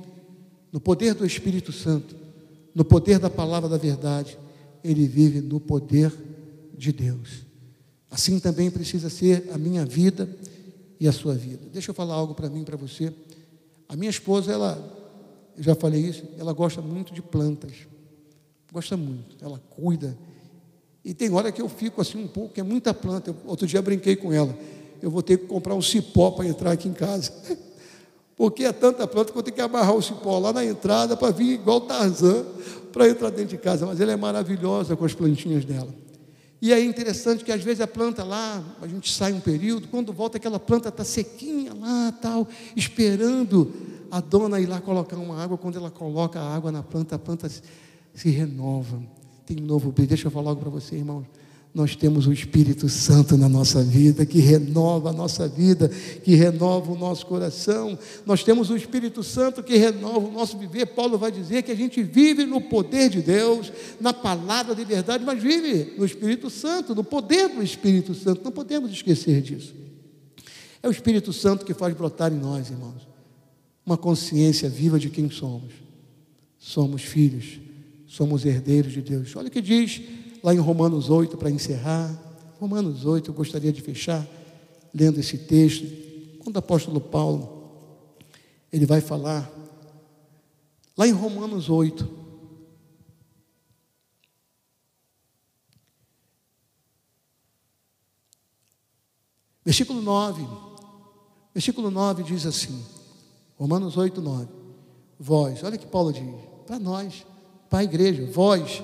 no 0.72 0.80
poder 0.80 1.14
do 1.14 1.26
Espírito 1.26 1.72
Santo 1.72 2.28
no 2.78 2.84
poder 2.84 3.18
da 3.18 3.28
palavra 3.28 3.68
da 3.68 3.76
verdade, 3.76 4.38
ele 4.84 5.04
vive 5.04 5.40
no 5.40 5.58
poder 5.58 6.14
de 6.76 6.92
Deus. 6.92 7.44
Assim 8.08 8.38
também 8.38 8.70
precisa 8.70 9.10
ser 9.10 9.50
a 9.52 9.58
minha 9.58 9.84
vida 9.84 10.28
e 11.00 11.08
a 11.08 11.12
sua 11.12 11.34
vida. 11.34 11.66
Deixa 11.72 11.90
eu 11.90 11.94
falar 11.94 12.14
algo 12.14 12.34
para 12.34 12.48
mim, 12.48 12.62
para 12.62 12.76
você. 12.76 13.12
A 13.88 13.96
minha 13.96 14.08
esposa, 14.08 14.52
ela, 14.52 14.78
eu 15.56 15.62
já 15.64 15.74
falei 15.74 16.02
isso, 16.02 16.22
ela 16.38 16.52
gosta 16.52 16.80
muito 16.80 17.12
de 17.12 17.20
plantas. 17.20 17.72
Gosta 18.72 18.96
muito, 18.96 19.37
ela 19.40 19.61
cuida. 19.70 20.16
E 21.04 21.14
tem 21.14 21.33
hora 21.33 21.50
que 21.50 21.62
eu 21.62 21.68
fico 21.68 22.00
assim 22.00 22.22
um 22.22 22.28
pouco, 22.28 22.59
é 22.61 22.62
muita 22.62 22.92
planta. 22.92 23.31
Eu, 23.31 23.37
outro 23.46 23.66
dia 23.66 23.81
brinquei 23.81 24.14
com 24.14 24.33
ela. 24.33 24.54
Eu 25.00 25.11
vou 25.11 25.22
ter 25.22 25.38
que 25.38 25.46
comprar 25.46 25.74
um 25.74 25.83
cipó 25.83 26.31
para 26.31 26.46
entrar 26.46 26.72
aqui 26.72 26.88
em 26.88 26.92
casa. 26.92 27.33
Porque 28.37 28.64
é 28.64 28.72
tanta 28.72 29.07
planta 29.07 29.33
que 29.33 29.38
eu 29.38 29.42
ter 29.42 29.52
que 29.52 29.61
amarrar 29.61 29.94
o 29.94 30.02
cipó 30.02 30.38
lá 30.38 30.52
na 30.52 30.64
entrada 30.64 31.16
para 31.16 31.33
vir 31.33 31.54
igual 31.54 31.81
Tarzan 31.81 32.44
para 32.92 33.09
entrar 33.09 33.31
dentro 33.31 33.57
de 33.57 33.59
casa. 33.59 33.87
Mas 33.87 34.00
ela 34.00 34.12
é 34.12 34.16
maravilhosa 34.16 34.94
com 34.96 35.04
as 35.04 35.14
plantinhas 35.14 35.64
dela. 35.64 35.92
E 36.61 36.72
é 36.72 36.85
interessante 36.85 37.44
que 37.44 37.52
às 37.52 37.62
vezes 37.62 37.81
a 37.81 37.87
planta 37.87 38.24
lá, 38.24 38.62
a 38.83 38.87
gente 38.87 39.12
sai 39.12 39.33
um 39.33 39.40
período, 39.40 39.87
quando 39.88 40.12
volta 40.12 40.37
aquela 40.37 40.59
planta 40.59 40.88
está 40.88 41.04
sequinha 41.04 41.72
lá, 41.72 42.12
tal, 42.20 42.48
esperando 42.74 43.72
a 44.11 44.20
dona 44.20 44.61
ir 44.61 44.66
lá 44.66 44.81
colocar 44.81 45.16
uma 45.16 45.40
água. 45.40 45.57
Quando 45.57 45.76
ela 45.76 45.90
coloca 45.90 46.40
a 46.40 46.54
água 46.54 46.72
na 46.72 46.83
planta, 46.83 47.14
a 47.14 47.18
planta 47.18 47.48
se 48.18 48.31
renova, 48.31 49.00
tem 49.46 49.61
um 49.61 49.66
novo 49.66 49.92
brilho. 49.92 50.09
Deixa 50.09 50.26
eu 50.26 50.31
falar 50.31 50.50
algo 50.50 50.61
para 50.61 50.70
você, 50.70 50.96
irmão 50.96 51.24
nós 51.74 51.94
temos 51.94 52.26
o 52.26 52.33
Espírito 52.33 52.88
Santo 52.88 53.37
na 53.37 53.48
nossa 53.48 53.83
vida, 53.85 54.24
que 54.24 54.40
renova 54.40 55.11
a 55.11 55.12
nossa 55.12 55.46
vida, 55.46 55.88
que 56.24 56.35
renova 56.35 56.90
o 56.90 56.98
nosso 56.98 57.26
coração. 57.26 57.96
Nós 58.24 58.42
temos 58.42 58.70
o 58.70 58.76
Espírito 58.76 59.22
Santo 59.22 59.62
que 59.62 59.76
renova 59.76 60.26
o 60.26 60.33
nosso 60.33 60.57
viver. 60.59 60.87
Paulo 60.87 61.18
vai 61.18 61.31
dizer 61.31 61.62
que 61.62 61.70
a 61.70 61.76
gente 61.76 62.02
vive 62.02 62.44
no 62.46 62.61
poder 62.61 63.11
de 63.11 63.20
Deus, 63.20 63.70
na 64.00 64.12
palavra 64.12 64.74
de 64.74 64.85
verdade, 64.85 65.24
mas 65.24 65.40
vive 65.40 65.94
no 65.96 66.04
Espírito 66.04 66.48
Santo, 66.48 66.94
no 66.94 67.04
poder 67.04 67.48
do 67.48 67.62
Espírito 67.62 68.14
Santo. 68.14 68.42
Não 68.42 68.50
podemos 68.50 68.90
esquecer 68.90 69.42
disso. 69.42 69.74
É 70.83 70.88
o 70.88 70.90
Espírito 70.90 71.33
Santo 71.33 71.66
que 71.66 71.74
faz 71.74 71.94
brotar 71.94 72.33
em 72.33 72.38
nós, 72.38 72.70
irmãos, 72.70 73.07
uma 73.85 73.96
consciência 73.96 74.68
viva 74.68 74.98
de 74.98 75.11
quem 75.11 75.31
somos. 75.31 75.72
Somos 76.59 77.02
filhos, 77.02 77.61
somos 78.08 78.44
herdeiros 78.44 78.92
de 78.92 79.02
Deus. 79.02 79.36
Olha 79.36 79.48
o 79.48 79.50
que 79.50 79.60
diz 79.60 80.00
lá 80.42 80.54
em 80.54 80.58
Romanos 80.58 81.10
8, 81.10 81.36
para 81.36 81.50
encerrar. 81.50 82.10
Romanos 82.58 83.04
8, 83.04 83.30
eu 83.30 83.34
gostaria 83.34 83.72
de 83.72 83.82
fechar 83.82 84.26
lendo 84.92 85.20
esse 85.20 85.36
texto. 85.36 85.86
Quando 86.38 86.56
o 86.56 86.58
apóstolo 86.58 87.00
Paulo, 87.00 87.70
ele 88.72 88.86
vai 88.86 89.00
falar, 89.00 89.50
lá 90.96 91.06
em 91.06 91.12
Romanos 91.12 91.68
8, 91.68 92.08
versículo 99.64 100.00
9, 100.00 100.46
versículo 101.52 101.90
9 101.90 102.22
diz 102.22 102.46
assim, 102.46 102.82
Romanos 103.56 103.96
8, 103.96 104.20
9, 104.20 104.48
vós, 105.18 105.62
olha 105.62 105.76
que 105.76 105.86
Paulo 105.86 106.12
diz, 106.12 106.24
para 106.66 106.78
nós, 106.78 107.26
para 107.68 107.81
a 107.81 107.85
igreja, 107.85 108.26
vós, 108.33 108.83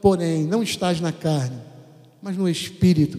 porém, 0.00 0.44
não 0.44 0.62
estás 0.62 1.00
na 1.00 1.12
carne, 1.12 1.58
mas 2.22 2.36
no 2.36 2.48
espírito. 2.48 3.18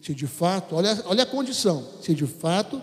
Se 0.00 0.14
de 0.14 0.26
fato, 0.26 0.76
olha, 0.76 1.02
olha 1.06 1.24
a 1.24 1.26
condição, 1.26 1.84
se 2.00 2.14
de 2.14 2.26
fato 2.26 2.80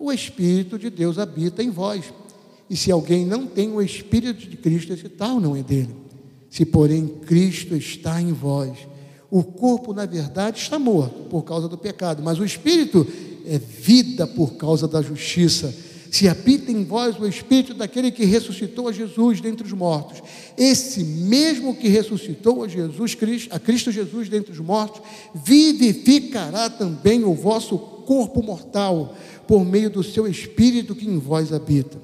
o 0.00 0.10
Espírito 0.10 0.78
de 0.78 0.88
Deus 0.88 1.18
habita 1.18 1.62
em 1.62 1.68
vós. 1.68 2.06
E 2.68 2.76
se 2.76 2.90
alguém 2.90 3.26
não 3.26 3.46
tem 3.46 3.70
o 3.70 3.82
Espírito 3.82 4.48
de 4.48 4.56
Cristo, 4.56 4.94
esse 4.94 5.08
tal 5.10 5.38
não 5.38 5.54
é 5.54 5.62
dele. 5.62 5.94
Se, 6.48 6.64
porém, 6.64 7.06
Cristo 7.06 7.76
está 7.76 8.20
em 8.20 8.32
vós, 8.32 8.78
o 9.30 9.44
corpo, 9.44 9.92
na 9.92 10.06
verdade, 10.06 10.58
está 10.58 10.78
morto 10.78 11.28
por 11.28 11.42
causa 11.42 11.68
do 11.68 11.76
pecado, 11.76 12.22
mas 12.22 12.38
o 12.38 12.44
Espírito 12.44 13.06
é 13.44 13.58
vida 13.58 14.26
por 14.26 14.54
causa 14.54 14.88
da 14.88 15.02
justiça. 15.02 15.72
Se 16.10 16.28
habita 16.28 16.72
em 16.72 16.84
vós 16.84 17.16
o 17.20 17.26
Espírito 17.26 17.72
daquele 17.72 18.10
que 18.10 18.24
ressuscitou 18.24 18.88
a 18.88 18.92
Jesus 18.92 19.40
dentre 19.40 19.64
os 19.64 19.72
mortos, 19.72 20.20
esse 20.58 21.04
mesmo 21.04 21.76
que 21.76 21.86
ressuscitou 21.86 22.64
a 22.64 22.68
Jesus 22.68 23.14
Cristo, 23.14 23.54
a 23.54 23.60
Cristo 23.60 23.92
Jesus 23.92 24.28
dentre 24.28 24.50
os 24.50 24.58
mortos, 24.58 25.00
vivificará 25.32 26.68
também 26.68 27.22
o 27.22 27.32
vosso 27.32 27.78
corpo 27.78 28.42
mortal 28.42 29.14
por 29.46 29.64
meio 29.64 29.88
do 29.88 30.02
seu 30.02 30.26
Espírito 30.26 30.96
que 30.96 31.06
em 31.06 31.16
vós 31.16 31.52
habita. 31.52 31.96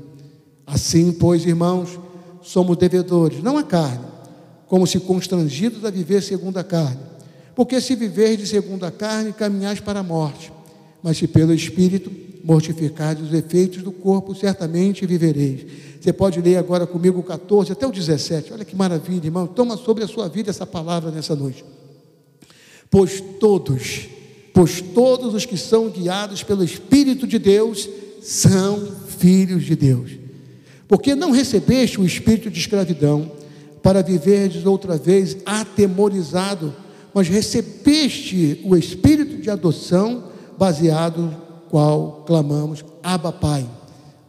Assim, 0.65 1.11
pois, 1.13 1.45
irmãos, 1.45 1.99
somos 2.43 2.77
devedores, 2.77 3.43
não 3.43 3.59
a 3.59 3.65
carne, 3.65 4.07
como 4.69 4.87
se 4.87 5.01
constrangidos 5.01 5.85
a 5.85 5.91
viver 5.91 6.23
segundo 6.23 6.59
a 6.59 6.65
carne. 6.65 7.01
Porque 7.57 7.81
se 7.81 7.97
viver 7.97 8.37
de 8.37 8.47
segundo 8.47 8.85
a 8.85 8.91
carne, 8.93 9.33
caminhais 9.33 9.81
para 9.81 9.99
a 9.99 10.05
morte, 10.05 10.53
mas 11.03 11.17
se 11.17 11.27
pelo 11.27 11.53
Espírito 11.53 12.26
mortificados 12.47 13.27
os 13.27 13.35
efeitos 13.35 13.83
do 13.83 13.91
corpo, 13.91 14.33
certamente 14.33 15.05
vivereis. 15.05 15.67
Você 16.01 16.13
pode 16.13 16.41
ler 16.41 16.57
agora 16.57 16.87
comigo 16.87 17.19
o 17.19 17.23
14 17.25 17.73
até 17.73 17.85
o 17.85 17.91
17. 17.91 18.53
Olha 18.53 18.65
que 18.65 18.77
maravilha, 18.77 19.27
irmão. 19.27 19.49
Toma 19.49 19.77
sobre 19.77 20.05
a 20.05 20.07
sua 20.07 20.29
vida 20.29 20.49
essa 20.49 20.65
palavra 20.65 21.11
nessa 21.11 21.35
noite. 21.35 21.65
Pois 22.89 23.21
todos, 23.41 24.07
pois 24.55 24.81
todos 24.81 25.35
os 25.35 25.45
que 25.45 25.57
são 25.57 25.91
guiados 25.91 26.45
pelo 26.45 26.63
Espírito 26.63 27.27
de 27.27 27.37
Deus 27.37 27.89
são 28.23 28.93
filhos 29.19 29.65
de 29.65 29.75
Deus. 29.75 30.13
Porque 30.87 31.17
não 31.17 31.33
recebeste 31.33 32.01
o 32.01 32.05
espírito 32.05 32.49
de 32.49 32.61
escravidão 32.61 33.33
para 33.83 34.03
viverdes 34.03 34.65
outra 34.65 34.97
vez 34.97 35.37
atemorizado, 35.45 36.73
mas 37.13 37.27
recebeste 37.27 38.61
o 38.65 38.77
espírito 38.77 39.39
de 39.39 39.51
adoção 39.51 40.31
baseado 40.57 41.46
qual 41.77 42.25
clamamos, 42.27 42.83
Abba 43.03 43.31
Pai. 43.31 43.69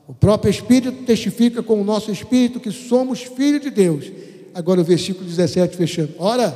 O 0.06 0.14
próprio 0.14 0.52
Espírito 0.52 1.06
testifica 1.06 1.64
com 1.64 1.80
o 1.80 1.84
nosso 1.86 2.12
Espírito 2.12 2.60
que 2.60 2.72
somos 2.72 3.22
filhos 3.22 3.62
de 3.62 3.70
Deus. 3.70 4.12
Agora 4.54 4.82
o 4.82 4.84
versículo 4.84 5.26
17 5.26 5.78
fechando. 5.78 6.10
Ora, 6.20 6.54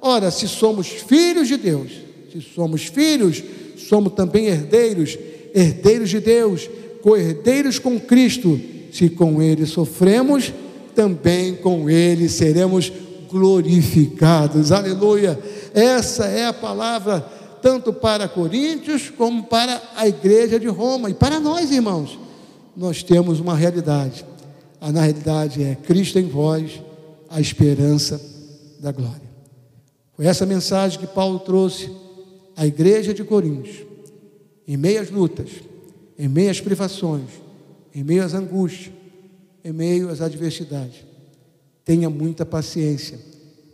ora, 0.00 0.30
se 0.30 0.46
somos 0.46 0.86
filhos 0.86 1.48
de 1.48 1.56
Deus, 1.56 1.90
se 2.32 2.40
somos 2.40 2.84
filhos, 2.84 3.42
somos 3.76 4.12
também 4.12 4.46
herdeiros, 4.46 5.18
herdeiros 5.52 6.10
de 6.10 6.20
Deus, 6.20 6.70
co-herdeiros 7.02 7.80
com 7.80 7.98
Cristo. 7.98 8.60
Se 8.92 9.10
com 9.10 9.42
Ele 9.42 9.66
sofremos, 9.66 10.52
também 10.94 11.56
com 11.56 11.90
Ele 11.90 12.28
seremos 12.28 12.92
glorificados. 13.28 14.70
Aleluia. 14.70 15.36
Essa 15.74 16.26
é 16.26 16.46
a 16.46 16.52
palavra 16.52 17.41
tanto 17.62 17.92
para 17.92 18.28
Coríntios 18.28 19.08
como 19.08 19.44
para 19.44 19.80
a 19.96 20.06
igreja 20.08 20.58
de 20.58 20.66
Roma 20.66 21.08
e 21.08 21.14
para 21.14 21.38
nós, 21.38 21.70
irmãos. 21.70 22.18
Nós 22.76 23.02
temos 23.02 23.38
uma 23.38 23.54
realidade. 23.54 24.26
A 24.80 24.90
realidade 24.90 25.62
é 25.62 25.76
Cristo 25.76 26.18
em 26.18 26.26
vós, 26.26 26.82
a 27.30 27.40
esperança 27.40 28.20
da 28.80 28.90
glória. 28.90 29.22
Foi 30.14 30.26
essa 30.26 30.44
mensagem 30.44 30.98
que 30.98 31.06
Paulo 31.06 31.38
trouxe 31.38 31.90
à 32.56 32.66
igreja 32.66 33.14
de 33.14 33.22
Coríntios, 33.24 33.86
em 34.66 34.76
meio 34.76 35.00
às 35.00 35.10
lutas, 35.10 35.50
em 36.18 36.28
meio 36.28 36.50
às 36.50 36.60
privações, 36.60 37.30
em 37.94 38.02
meio 38.02 38.24
às 38.24 38.34
angústias, 38.34 38.92
em 39.64 39.72
meio 39.72 40.08
às 40.08 40.20
adversidades. 40.20 41.04
Tenha 41.84 42.10
muita 42.10 42.44
paciência, 42.44 43.18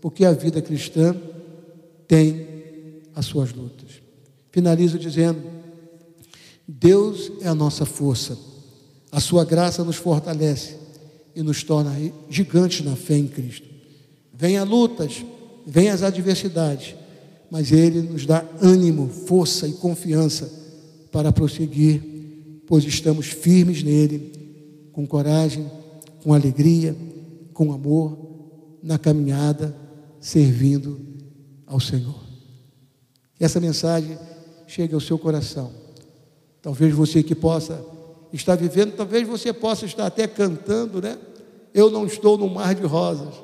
porque 0.01 0.25
a 0.25 0.33
vida 0.33 0.61
cristã 0.61 1.17
tem 2.07 2.48
as 3.19 3.27
suas 3.27 3.53
lutas. 3.53 4.01
Finalizo 4.53 4.97
dizendo: 4.97 5.43
Deus 6.67 7.33
é 7.41 7.49
a 7.49 7.55
nossa 7.55 7.85
força, 7.85 8.39
a 9.11 9.19
sua 9.19 9.45
graça 9.45 9.83
nos 9.83 9.97
fortalece 9.97 10.77
e 11.35 11.43
nos 11.43 11.65
torna 11.65 11.93
gigantes 12.31 12.85
na 12.85 12.95
fé 12.95 13.17
em 13.17 13.27
Cristo. 13.27 13.67
As 14.41 14.69
lutas, 14.69 15.25
vem 15.67 15.91
as 15.91 16.05
adversidades, 16.05 16.95
mas 17.51 17.73
Ele 17.73 18.03
nos 18.03 18.25
dá 18.25 18.45
ânimo, 18.63 19.09
força 19.09 19.67
e 19.67 19.73
confiança 19.73 20.49
para 21.11 21.33
prosseguir, 21.33 22.01
pois 22.69 22.85
estamos 22.85 23.27
firmes 23.27 23.83
nele, 23.83 24.91
com 24.93 25.05
coragem, 25.05 25.69
com 26.23 26.33
alegria, 26.33 26.97
com 27.53 27.73
amor, 27.73 28.17
na 28.81 28.97
caminhada, 28.97 29.75
servindo 30.21 31.01
ao 31.67 31.81
Senhor. 31.81 32.28
Essa 33.39 33.61
mensagem 33.61 34.19
chegue 34.67 34.95
ao 34.95 35.01
seu 35.01 35.19
coração. 35.19 35.71
Talvez 36.61 36.93
você 36.95 37.23
que 37.23 37.35
possa 37.35 37.85
estar 38.33 38.57
vivendo, 38.57 38.97
talvez 38.97 39.27
você 39.27 39.53
possa 39.53 39.87
estar 39.87 40.07
até 40.07 40.27
cantando, 40.27 41.01
né? 41.01 41.19
Eu 41.73 41.91
não 41.91 42.07
estou 42.07 42.37
no 42.37 42.49
mar 42.49 42.75
de 42.75 42.83
rosas, 42.83 43.35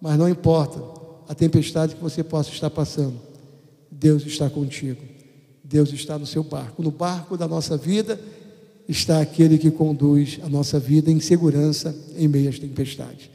mas 0.00 0.18
não 0.18 0.28
importa 0.28 0.80
a 1.28 1.34
tempestade 1.34 1.94
que 1.94 2.02
você 2.02 2.24
possa 2.24 2.50
estar 2.50 2.70
passando. 2.70 3.20
Deus 3.90 4.24
está 4.24 4.48
contigo. 4.48 5.02
Deus 5.62 5.92
está 5.92 6.18
no 6.18 6.26
seu 6.26 6.42
barco. 6.42 6.82
No 6.82 6.90
barco 6.90 7.36
da 7.36 7.46
nossa 7.46 7.76
vida 7.76 8.20
está 8.88 9.20
aquele 9.20 9.58
que 9.58 9.70
conduz 9.70 10.40
a 10.42 10.48
nossa 10.48 10.80
vida 10.80 11.10
em 11.10 11.20
segurança 11.20 11.94
em 12.16 12.26
meio 12.26 12.48
às 12.48 12.58
tempestades. 12.58 13.30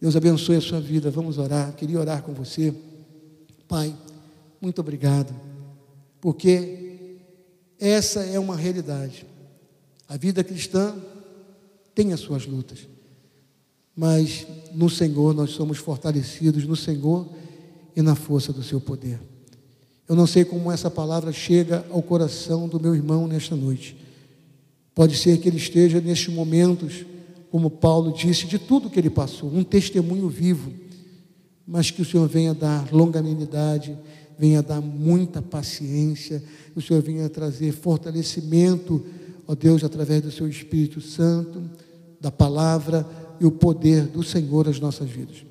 Deus 0.00 0.14
abençoe 0.14 0.56
a 0.56 0.60
sua 0.60 0.80
vida. 0.80 1.10
Vamos 1.10 1.38
orar. 1.38 1.72
Queria 1.72 1.98
orar 1.98 2.22
com 2.22 2.32
você. 2.32 2.72
Pai, 3.66 3.92
muito 4.60 4.80
obrigado, 4.80 5.34
porque 6.20 7.18
essa 7.78 8.20
é 8.20 8.38
uma 8.38 8.56
realidade. 8.56 9.26
A 10.08 10.16
vida 10.16 10.42
cristã 10.42 10.94
tem 11.94 12.12
as 12.12 12.20
suas 12.20 12.46
lutas, 12.46 12.88
mas 13.94 14.46
no 14.74 14.88
Senhor 14.88 15.34
nós 15.34 15.50
somos 15.50 15.78
fortalecidos, 15.78 16.66
no 16.66 16.76
Senhor 16.76 17.26
e 17.94 18.02
na 18.02 18.14
força 18.14 18.52
do 18.52 18.62
Seu 18.62 18.80
poder. 18.80 19.18
Eu 20.08 20.14
não 20.14 20.26
sei 20.26 20.44
como 20.44 20.70
essa 20.70 20.90
palavra 20.90 21.32
chega 21.32 21.84
ao 21.90 22.02
coração 22.02 22.68
do 22.68 22.78
meu 22.78 22.94
irmão 22.94 23.26
nesta 23.26 23.56
noite. 23.56 23.96
Pode 24.94 25.16
ser 25.16 25.38
que 25.38 25.48
ele 25.48 25.56
esteja 25.56 26.00
nestes 26.00 26.32
momentos, 26.32 27.04
como 27.50 27.68
Paulo 27.68 28.12
disse, 28.12 28.46
de 28.46 28.58
tudo 28.58 28.88
que 28.88 28.98
ele 28.98 29.10
passou, 29.10 29.52
um 29.52 29.64
testemunho 29.64 30.28
vivo, 30.28 30.72
mas 31.66 31.90
que 31.90 32.00
o 32.00 32.04
Senhor 32.04 32.28
venha 32.28 32.54
dar 32.54 32.92
longanimidade, 32.92 33.98
venha 34.38 34.62
dar 34.62 34.80
muita 34.80 35.40
paciência, 35.40 36.42
o 36.74 36.80
Senhor 36.80 37.02
venha 37.02 37.28
trazer 37.28 37.72
fortalecimento, 37.72 39.04
ó 39.46 39.54
Deus, 39.54 39.82
através 39.82 40.22
do 40.22 40.30
seu 40.30 40.48
Espírito 40.48 41.00
Santo, 41.00 41.62
da 42.20 42.30
palavra 42.30 43.06
e 43.40 43.46
o 43.46 43.50
poder 43.50 44.06
do 44.06 44.22
Senhor 44.22 44.68
às 44.68 44.80
nossas 44.80 45.08
vidas. 45.08 45.44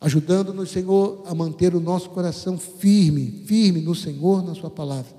Ajudando-nos, 0.00 0.70
Senhor, 0.70 1.22
a 1.26 1.34
manter 1.34 1.74
o 1.74 1.80
nosso 1.80 2.10
coração 2.10 2.58
firme, 2.58 3.44
firme 3.46 3.80
no 3.80 3.94
Senhor, 3.94 4.44
na 4.44 4.54
Sua 4.54 4.68
palavra, 4.68 5.14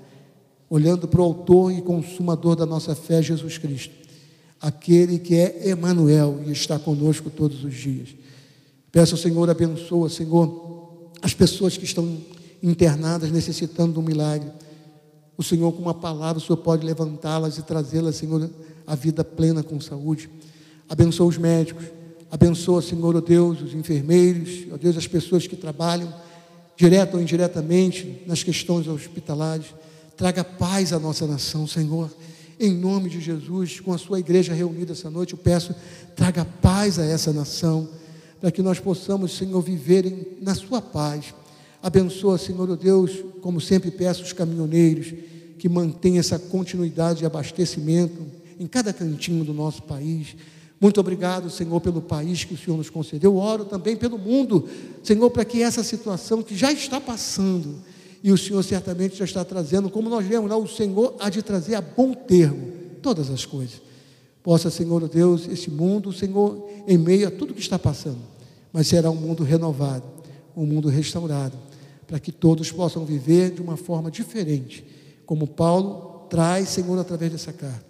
olhando 0.68 1.08
para 1.08 1.20
o 1.20 1.24
Autor 1.24 1.72
e 1.72 1.80
Consumador 1.80 2.54
da 2.54 2.66
nossa 2.66 2.94
fé, 2.94 3.22
Jesus 3.22 3.56
Cristo, 3.56 3.94
aquele 4.60 5.18
que 5.18 5.34
é 5.34 5.70
Emanuel 5.70 6.42
e 6.46 6.52
está 6.52 6.78
conosco 6.78 7.30
todos 7.30 7.64
os 7.64 7.74
dias. 7.74 8.10
Peço 8.92 9.14
ao 9.14 9.18
Senhor, 9.18 9.48
abençoa, 9.48 10.10
Senhor, 10.10 11.10
as 11.22 11.32
pessoas 11.32 11.78
que 11.78 11.84
estão 11.84 12.18
internadas 12.64 13.30
necessitando 13.30 13.92
de 13.92 13.98
um 13.98 14.02
milagre. 14.02 14.50
O 15.36 15.42
Senhor, 15.42 15.70
com 15.72 15.82
uma 15.82 15.92
palavra, 15.92 16.38
o 16.38 16.40
Senhor 16.40 16.56
pode 16.56 16.86
levantá-las 16.86 17.58
e 17.58 17.62
trazê-las, 17.62 18.16
Senhor, 18.16 18.48
à 18.86 18.94
vida 18.94 19.22
plena 19.22 19.62
com 19.62 19.78
saúde. 19.80 20.30
Abençoa 20.88 21.26
os 21.26 21.36
médicos, 21.36 21.84
abençoa, 22.30 22.80
Senhor, 22.80 23.14
ó 23.14 23.20
Deus, 23.20 23.60
os 23.60 23.74
enfermeiros, 23.74 24.66
ó 24.72 24.78
Deus, 24.78 24.96
as 24.96 25.06
pessoas 25.06 25.46
que 25.46 25.56
trabalham, 25.56 26.12
direto 26.74 27.14
ou 27.14 27.22
indiretamente, 27.22 28.22
nas 28.26 28.42
questões 28.42 28.88
hospitalares. 28.88 29.66
Traga 30.16 30.42
paz 30.42 30.92
à 30.92 30.98
nossa 30.98 31.26
nação, 31.26 31.66
Senhor. 31.66 32.10
Em 32.58 32.72
nome 32.72 33.10
de 33.10 33.20
Jesus, 33.20 33.80
com 33.80 33.92
a 33.92 33.98
sua 33.98 34.20
igreja 34.20 34.54
reunida 34.54 34.92
essa 34.92 35.10
noite, 35.10 35.34
eu 35.34 35.38
peço, 35.38 35.74
traga 36.16 36.46
paz 36.62 36.98
a 36.98 37.04
essa 37.04 37.32
nação, 37.32 37.88
para 38.40 38.50
que 38.50 38.62
nós 38.62 38.80
possamos, 38.80 39.36
Senhor, 39.36 39.60
viver 39.60 40.38
na 40.40 40.54
sua 40.54 40.80
paz 40.80 41.34
Abençoa, 41.84 42.38
Senhor 42.38 42.70
oh 42.70 42.76
Deus, 42.76 43.22
como 43.42 43.60
sempre 43.60 43.90
peço, 43.90 44.22
os 44.22 44.32
caminhoneiros 44.32 45.12
que 45.58 45.68
mantenha 45.68 46.18
essa 46.18 46.38
continuidade 46.38 47.18
de 47.18 47.26
abastecimento 47.26 48.22
em 48.58 48.66
cada 48.66 48.90
cantinho 48.90 49.44
do 49.44 49.52
nosso 49.52 49.82
país. 49.82 50.34
Muito 50.80 50.98
obrigado, 50.98 51.50
Senhor, 51.50 51.78
pelo 51.82 52.00
país 52.00 52.42
que 52.42 52.54
o 52.54 52.56
Senhor 52.56 52.78
nos 52.78 52.88
concedeu. 52.88 53.32
Eu 53.32 53.36
oro 53.36 53.66
também 53.66 53.96
pelo 53.96 54.16
mundo, 54.16 54.66
Senhor, 55.02 55.28
para 55.28 55.44
que 55.44 55.62
essa 55.62 55.84
situação 55.84 56.42
que 56.42 56.56
já 56.56 56.72
está 56.72 56.98
passando, 56.98 57.74
e 58.22 58.32
o 58.32 58.38
Senhor 58.38 58.62
certamente 58.62 59.16
já 59.18 59.26
está 59.26 59.44
trazendo, 59.44 59.90
como 59.90 60.08
nós 60.08 60.26
lemos 60.26 60.48
lá, 60.48 60.56
o 60.56 60.66
Senhor 60.66 61.14
há 61.20 61.28
de 61.28 61.42
trazer 61.42 61.74
a 61.74 61.82
bom 61.82 62.14
termo 62.14 62.72
todas 63.02 63.28
as 63.28 63.44
coisas. 63.44 63.82
Possa, 64.42 64.70
Senhor 64.70 65.06
Deus, 65.06 65.46
esse 65.48 65.70
mundo, 65.70 66.14
Senhor, 66.14 66.66
em 66.88 66.96
meio 66.96 67.28
a 67.28 67.30
tudo 67.30 67.52
que 67.52 67.60
está 67.60 67.78
passando, 67.78 68.20
mas 68.72 68.86
será 68.86 69.10
um 69.10 69.16
mundo 69.16 69.44
renovado, 69.44 70.04
um 70.56 70.64
mundo 70.64 70.88
restaurado, 70.88 71.58
para 72.06 72.20
que 72.20 72.32
todos 72.32 72.70
possam 72.70 73.04
viver 73.04 73.50
de 73.50 73.62
uma 73.62 73.76
forma 73.76 74.10
diferente, 74.10 74.84
como 75.26 75.46
Paulo 75.46 76.26
traz, 76.28 76.68
Senhor, 76.68 76.98
através 76.98 77.32
dessa 77.32 77.52
carta. 77.52 77.84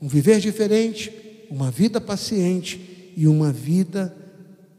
Um 0.00 0.08
viver 0.08 0.40
diferente, 0.40 1.12
uma 1.50 1.70
vida 1.70 2.00
paciente 2.00 3.12
e 3.16 3.26
uma 3.26 3.52
vida 3.52 4.16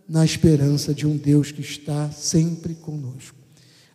na 0.07 0.25
esperança 0.25 0.93
de 0.93 1.05
um 1.05 1.15
Deus 1.15 1.51
que 1.51 1.61
está 1.61 2.09
sempre 2.11 2.75
conosco. 2.75 3.37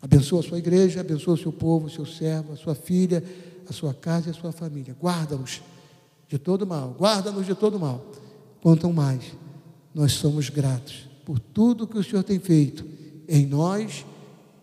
Abençoa 0.00 0.40
a 0.40 0.42
sua 0.42 0.58
igreja, 0.58 1.00
abençoa 1.00 1.34
o 1.34 1.38
seu 1.38 1.52
povo, 1.52 1.86
o 1.86 1.90
seu 1.90 2.06
servo, 2.06 2.52
a 2.52 2.56
sua 2.56 2.74
filha, 2.74 3.22
a 3.68 3.72
sua 3.72 3.92
casa 3.92 4.28
e 4.28 4.30
a 4.30 4.34
sua 4.34 4.52
família. 4.52 4.96
Guarda-os 5.00 5.62
de 6.28 6.38
todo 6.38 6.66
mal, 6.66 6.94
guarda-nos 6.98 7.46
de 7.46 7.54
todo 7.54 7.78
mal. 7.78 8.12
Quanto 8.62 8.90
mais 8.92 9.22
nós 9.94 10.12
somos 10.12 10.48
gratos 10.48 11.08
por 11.24 11.38
tudo 11.40 11.86
que 11.86 11.98
o 11.98 12.04
Senhor 12.04 12.22
tem 12.22 12.38
feito 12.38 12.84
em 13.28 13.46
nós, 13.46 14.06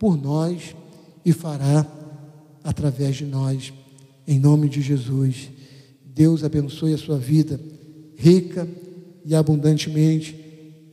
por 0.04 0.22
nós 0.22 0.76
e 1.24 1.32
fará 1.32 1.88
através 2.62 3.16
de 3.16 3.26
nós, 3.26 3.72
em 4.28 4.38
nome 4.38 4.68
de 4.68 4.82
Jesus. 4.82 5.50
Deus 6.04 6.44
abençoe 6.44 6.94
a 6.94 6.98
sua 6.98 7.18
vida 7.18 7.58
rica 8.18 8.68
e 9.24 9.34
abundantemente. 9.34 10.38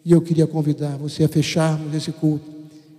E 0.04 0.12
eu 0.12 0.22
queria 0.22 0.46
convidar 0.46 0.96
você 0.96 1.24
a 1.24 1.28
fecharmos 1.28 1.92
esse 1.92 2.12
culto. 2.12 2.48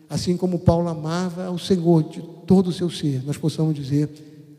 Assim 0.10 0.36
como 0.36 0.60
Paulo 0.60 0.89
amava 0.89 1.45
ao 1.45 1.58
Senhor 1.58 2.04
de 2.04 2.21
todo 2.45 2.67
o 2.67 2.74
seu 2.74 2.89
ser, 2.89 3.24
nós 3.24 3.38
possamos 3.38 3.74
dizer: 3.74 4.10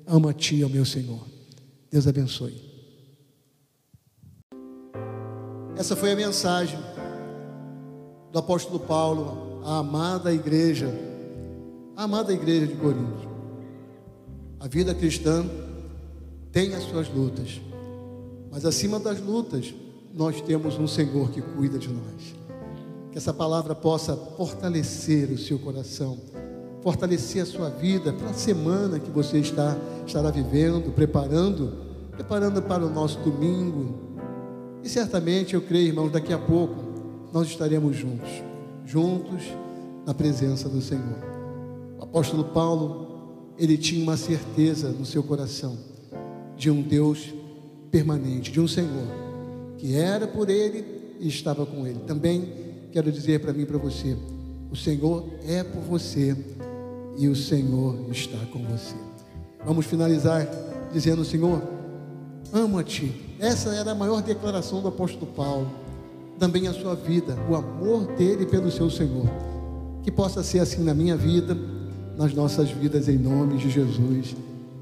Ama-te, 0.07 0.65
ó 0.65 0.71
meu 0.71 0.87
Senhor. 0.87 1.21
Deus 1.91 2.07
abençoe. 2.07 2.57
Essa 5.77 5.95
foi 5.95 6.12
a 6.12 6.17
mensagem 6.17 6.79
do 8.33 8.38
apóstolo 8.38 8.81
Paulo 8.81 9.61
à 9.67 9.81
amada 9.81 10.33
igreja, 10.33 11.12
amada 12.03 12.33
igreja 12.33 12.67
de 12.67 12.75
Corinto. 12.75 13.29
A 14.59 14.69
vida 14.69 14.95
cristã 14.95 15.45
tem 16.51 16.75
as 16.75 16.85
suas 16.85 17.09
lutas. 17.09 17.61
Mas 18.51 18.65
acima 18.65 19.01
das 19.01 19.21
lutas, 19.21 19.75
nós 20.15 20.41
temos 20.41 20.79
um 20.79 20.87
Senhor 20.87 21.31
que 21.31 21.41
cuida 21.41 21.79
de 21.79 21.88
nós. 21.88 22.35
Que 23.11 23.19
essa 23.19 23.33
palavra 23.33 23.75
possa 23.75 24.15
fortalecer 24.15 25.31
o 25.31 25.38
seu 25.38 25.59
coração, 25.59 26.19
fortalecer 26.83 27.43
a 27.43 27.47
sua 27.47 27.71
vida 27.71 28.12
para 28.12 28.31
a 28.31 28.35
semana 28.35 28.99
que 28.99 29.11
você 29.11 29.38
está 29.38 29.77
estará 30.07 30.31
vivendo, 30.31 30.93
preparando, 30.93 31.73
preparando 32.12 32.61
para 32.62 32.85
o 32.85 32.91
nosso 32.91 33.19
domingo. 33.21 33.95
E 34.83 34.88
certamente 34.88 35.55
eu 35.55 35.62
creio, 35.62 35.88
irmãos, 35.88 36.11
daqui 36.11 36.33
a 36.33 36.38
pouco 36.38 36.75
nós 37.33 37.49
estaremos 37.49 37.97
juntos, 37.97 38.29
juntos 38.85 39.43
na 40.05 40.12
presença 40.12 40.69
do 40.69 40.83
Senhor. 40.83 41.32
Apóstolo 42.03 42.45
Paulo, 42.45 43.55
ele 43.57 43.79
tinha 43.79 44.03
uma 44.03 44.17
certeza 44.17 44.91
no 44.91 45.07
seu 45.07 45.23
coração 45.23 45.79
de 46.57 46.69
um 46.69 46.83
Deus 46.83 47.33
permanente, 47.91 48.51
de 48.51 48.61
um 48.61 48.67
Senhor 48.67 49.23
que 49.79 49.97
era 49.97 50.27
por 50.27 50.49
ele 50.49 50.85
e 51.21 51.29
estava 51.29 51.65
com 51.65 51.87
ele. 51.87 52.01
Também 52.07 52.53
quero 52.93 53.11
dizer 53.11 53.41
para 53.41 53.53
mim 53.53 53.62
e 53.62 53.67
para 53.67 53.79
você: 53.79 54.17
o 54.71 54.77
Senhor 54.77 55.29
é 55.47 55.62
por 55.62 55.81
você 55.81 56.37
e 57.17 57.29
o 57.29 57.37
Senhor 57.37 58.11
está 58.11 58.38
com 58.53 58.65
você. 58.65 58.97
Vamos 59.65 59.87
finalizar 59.87 60.49
dizendo: 60.93 61.25
Senhor, 61.25 61.62
amo-te. 62.53 63.37
Essa 63.38 63.71
era 63.71 63.93
a 63.93 63.95
maior 63.95 64.23
declaração 64.23 64.83
do 64.83 64.88
apóstolo 64.88 65.27
Paulo. 65.27 65.71
Também 66.37 66.67
a 66.67 66.73
sua 66.73 66.97
vida, 66.97 67.37
o 67.49 67.55
amor 67.55 68.07
dele 68.17 68.45
pelo 68.45 68.73
seu 68.73 68.91
Senhor. 68.91 69.27
Que 70.03 70.11
possa 70.11 70.43
ser 70.43 70.59
assim 70.59 70.83
na 70.83 70.95
minha 70.95 71.17
vida, 71.17 71.57
nas 72.16 72.35
nossas 72.35 72.70
vidas, 72.70 73.09
em 73.09 73.18
nome 73.18 73.57
de 73.57 73.70
Jesus. 73.70 74.37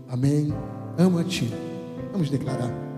Amém. 0.09 0.53
Ama-te. 0.99 1.53
Vamos 2.13 2.31
declarar. 2.31 2.91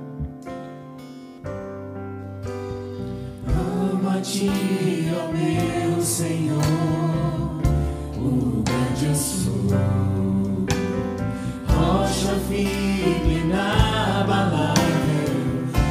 ti, 4.22 4.48
ó 5.10 5.32
meu 5.32 6.00
Senhor, 6.00 6.62
o 8.16 8.62
grande 8.62 9.18
sou, 9.18 9.52
rocha 11.66 12.34
firme, 12.48 13.40
inabalável, 13.44 14.62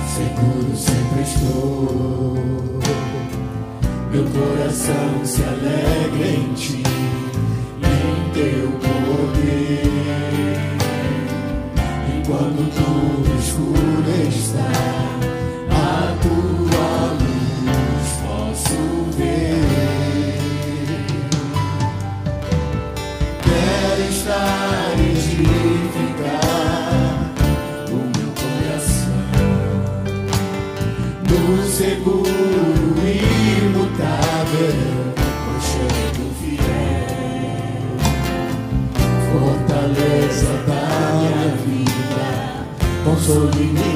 seguro 0.07 0.75
sempre 0.75 1.21
estou. 1.23 2.37
Meu 4.11 4.25
coração 4.25 5.25
se 5.25 5.43
alegra 5.43 6.27
em 6.27 6.53
ti, 6.53 6.83
teu 8.33 8.71
poder. 8.71 9.83
E 12.07 12.27
quando 12.27 12.69
tudo 12.73 13.29
escuro 13.39 14.11
está, 14.27 14.71
console 43.41 43.55
minha 43.55 43.90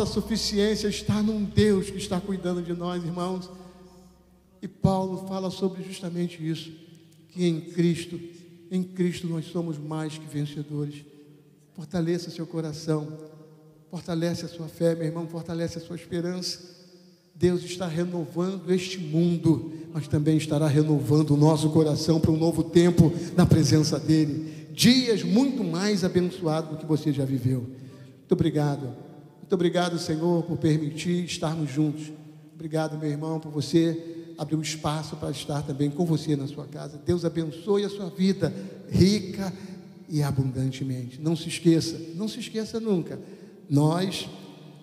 nossa 0.00 0.14
suficiência 0.14 0.88
está 0.88 1.22
num 1.22 1.44
Deus 1.44 1.90
que 1.90 1.98
está 1.98 2.18
cuidando 2.18 2.62
de 2.62 2.72
nós, 2.72 3.04
irmãos. 3.04 3.50
E 4.62 4.66
Paulo 4.66 5.26
fala 5.28 5.50
sobre 5.50 5.82
justamente 5.82 6.46
isso, 6.46 6.72
que 7.28 7.44
em 7.44 7.60
Cristo, 7.60 8.18
em 8.70 8.82
Cristo 8.82 9.26
nós 9.26 9.44
somos 9.46 9.76
mais 9.76 10.16
que 10.16 10.24
vencedores. 10.24 11.04
Fortaleça 11.74 12.30
seu 12.30 12.46
coração, 12.46 13.08
fortalece 13.90 14.46
a 14.46 14.48
sua 14.48 14.68
fé, 14.68 14.94
meu 14.94 15.04
irmão, 15.04 15.26
fortalece 15.26 15.76
a 15.76 15.82
sua 15.82 15.96
esperança. 15.96 16.60
Deus 17.34 17.62
está 17.62 17.86
renovando 17.86 18.72
este 18.72 18.96
mundo, 18.96 19.70
mas 19.92 20.08
também 20.08 20.38
estará 20.38 20.66
renovando 20.66 21.32
o 21.32 21.36
nosso 21.36 21.68
coração 21.70 22.18
para 22.18 22.30
um 22.30 22.38
novo 22.38 22.64
tempo 22.64 23.12
na 23.36 23.44
presença 23.44 23.98
dEle. 23.98 24.66
Dias 24.72 25.22
muito 25.22 25.62
mais 25.62 26.04
abençoados 26.04 26.70
do 26.70 26.76
que 26.78 26.86
você 26.86 27.12
já 27.12 27.26
viveu. 27.26 27.60
Muito 27.60 28.32
obrigado. 28.32 29.09
Muito 29.50 29.56
obrigado, 29.56 29.98
Senhor, 29.98 30.44
por 30.44 30.58
permitir 30.58 31.24
estarmos 31.24 31.68
juntos. 31.68 32.12
Obrigado, 32.54 32.96
meu 32.96 33.10
irmão, 33.10 33.40
por 33.40 33.50
você 33.50 34.30
abrir 34.38 34.54
um 34.54 34.62
espaço 34.62 35.16
para 35.16 35.32
estar 35.32 35.62
também 35.62 35.90
com 35.90 36.06
você 36.06 36.36
na 36.36 36.46
sua 36.46 36.68
casa. 36.68 37.02
Deus 37.04 37.24
abençoe 37.24 37.84
a 37.84 37.88
sua 37.88 38.08
vida 38.10 38.54
rica 38.88 39.52
e 40.08 40.22
abundantemente. 40.22 41.20
Não 41.20 41.34
se 41.34 41.48
esqueça, 41.48 42.00
não 42.14 42.28
se 42.28 42.38
esqueça 42.38 42.78
nunca. 42.78 43.18
Nós 43.68 44.28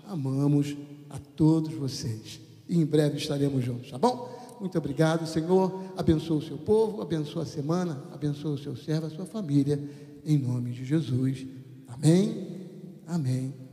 amamos 0.05 0.76
a 1.09 1.18
todos 1.18 1.74
vocês. 1.74 2.41
E 2.68 2.78
em 2.78 2.86
breve 2.86 3.15
estaremos 3.15 3.63
juntos, 3.63 3.89
tá 3.89 3.97
bom? 3.97 4.30
Muito 4.59 4.78
obrigado, 4.78 5.26
Senhor. 5.26 5.82
Abençoa 5.95 6.39
o 6.39 6.41
seu 6.41 6.57
povo, 6.57 7.01
abençoa 7.01 7.43
a 7.43 7.45
semana, 7.45 8.03
abençoa 8.11 8.55
o 8.55 8.57
seu 8.57 8.76
servo, 8.76 9.07
a 9.07 9.09
sua 9.09 9.26
família, 9.26 9.82
em 10.26 10.38
nome 10.38 10.72
de 10.72 10.84
Jesus. 10.84 11.47
Amém. 11.88 12.68
Amém. 13.07 13.66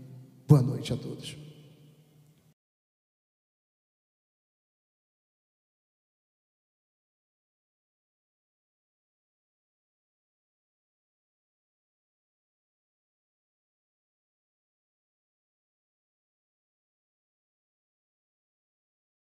Boa 0.46 0.62
noite 0.62 0.92
a 0.92 0.96
todos. 0.96 1.43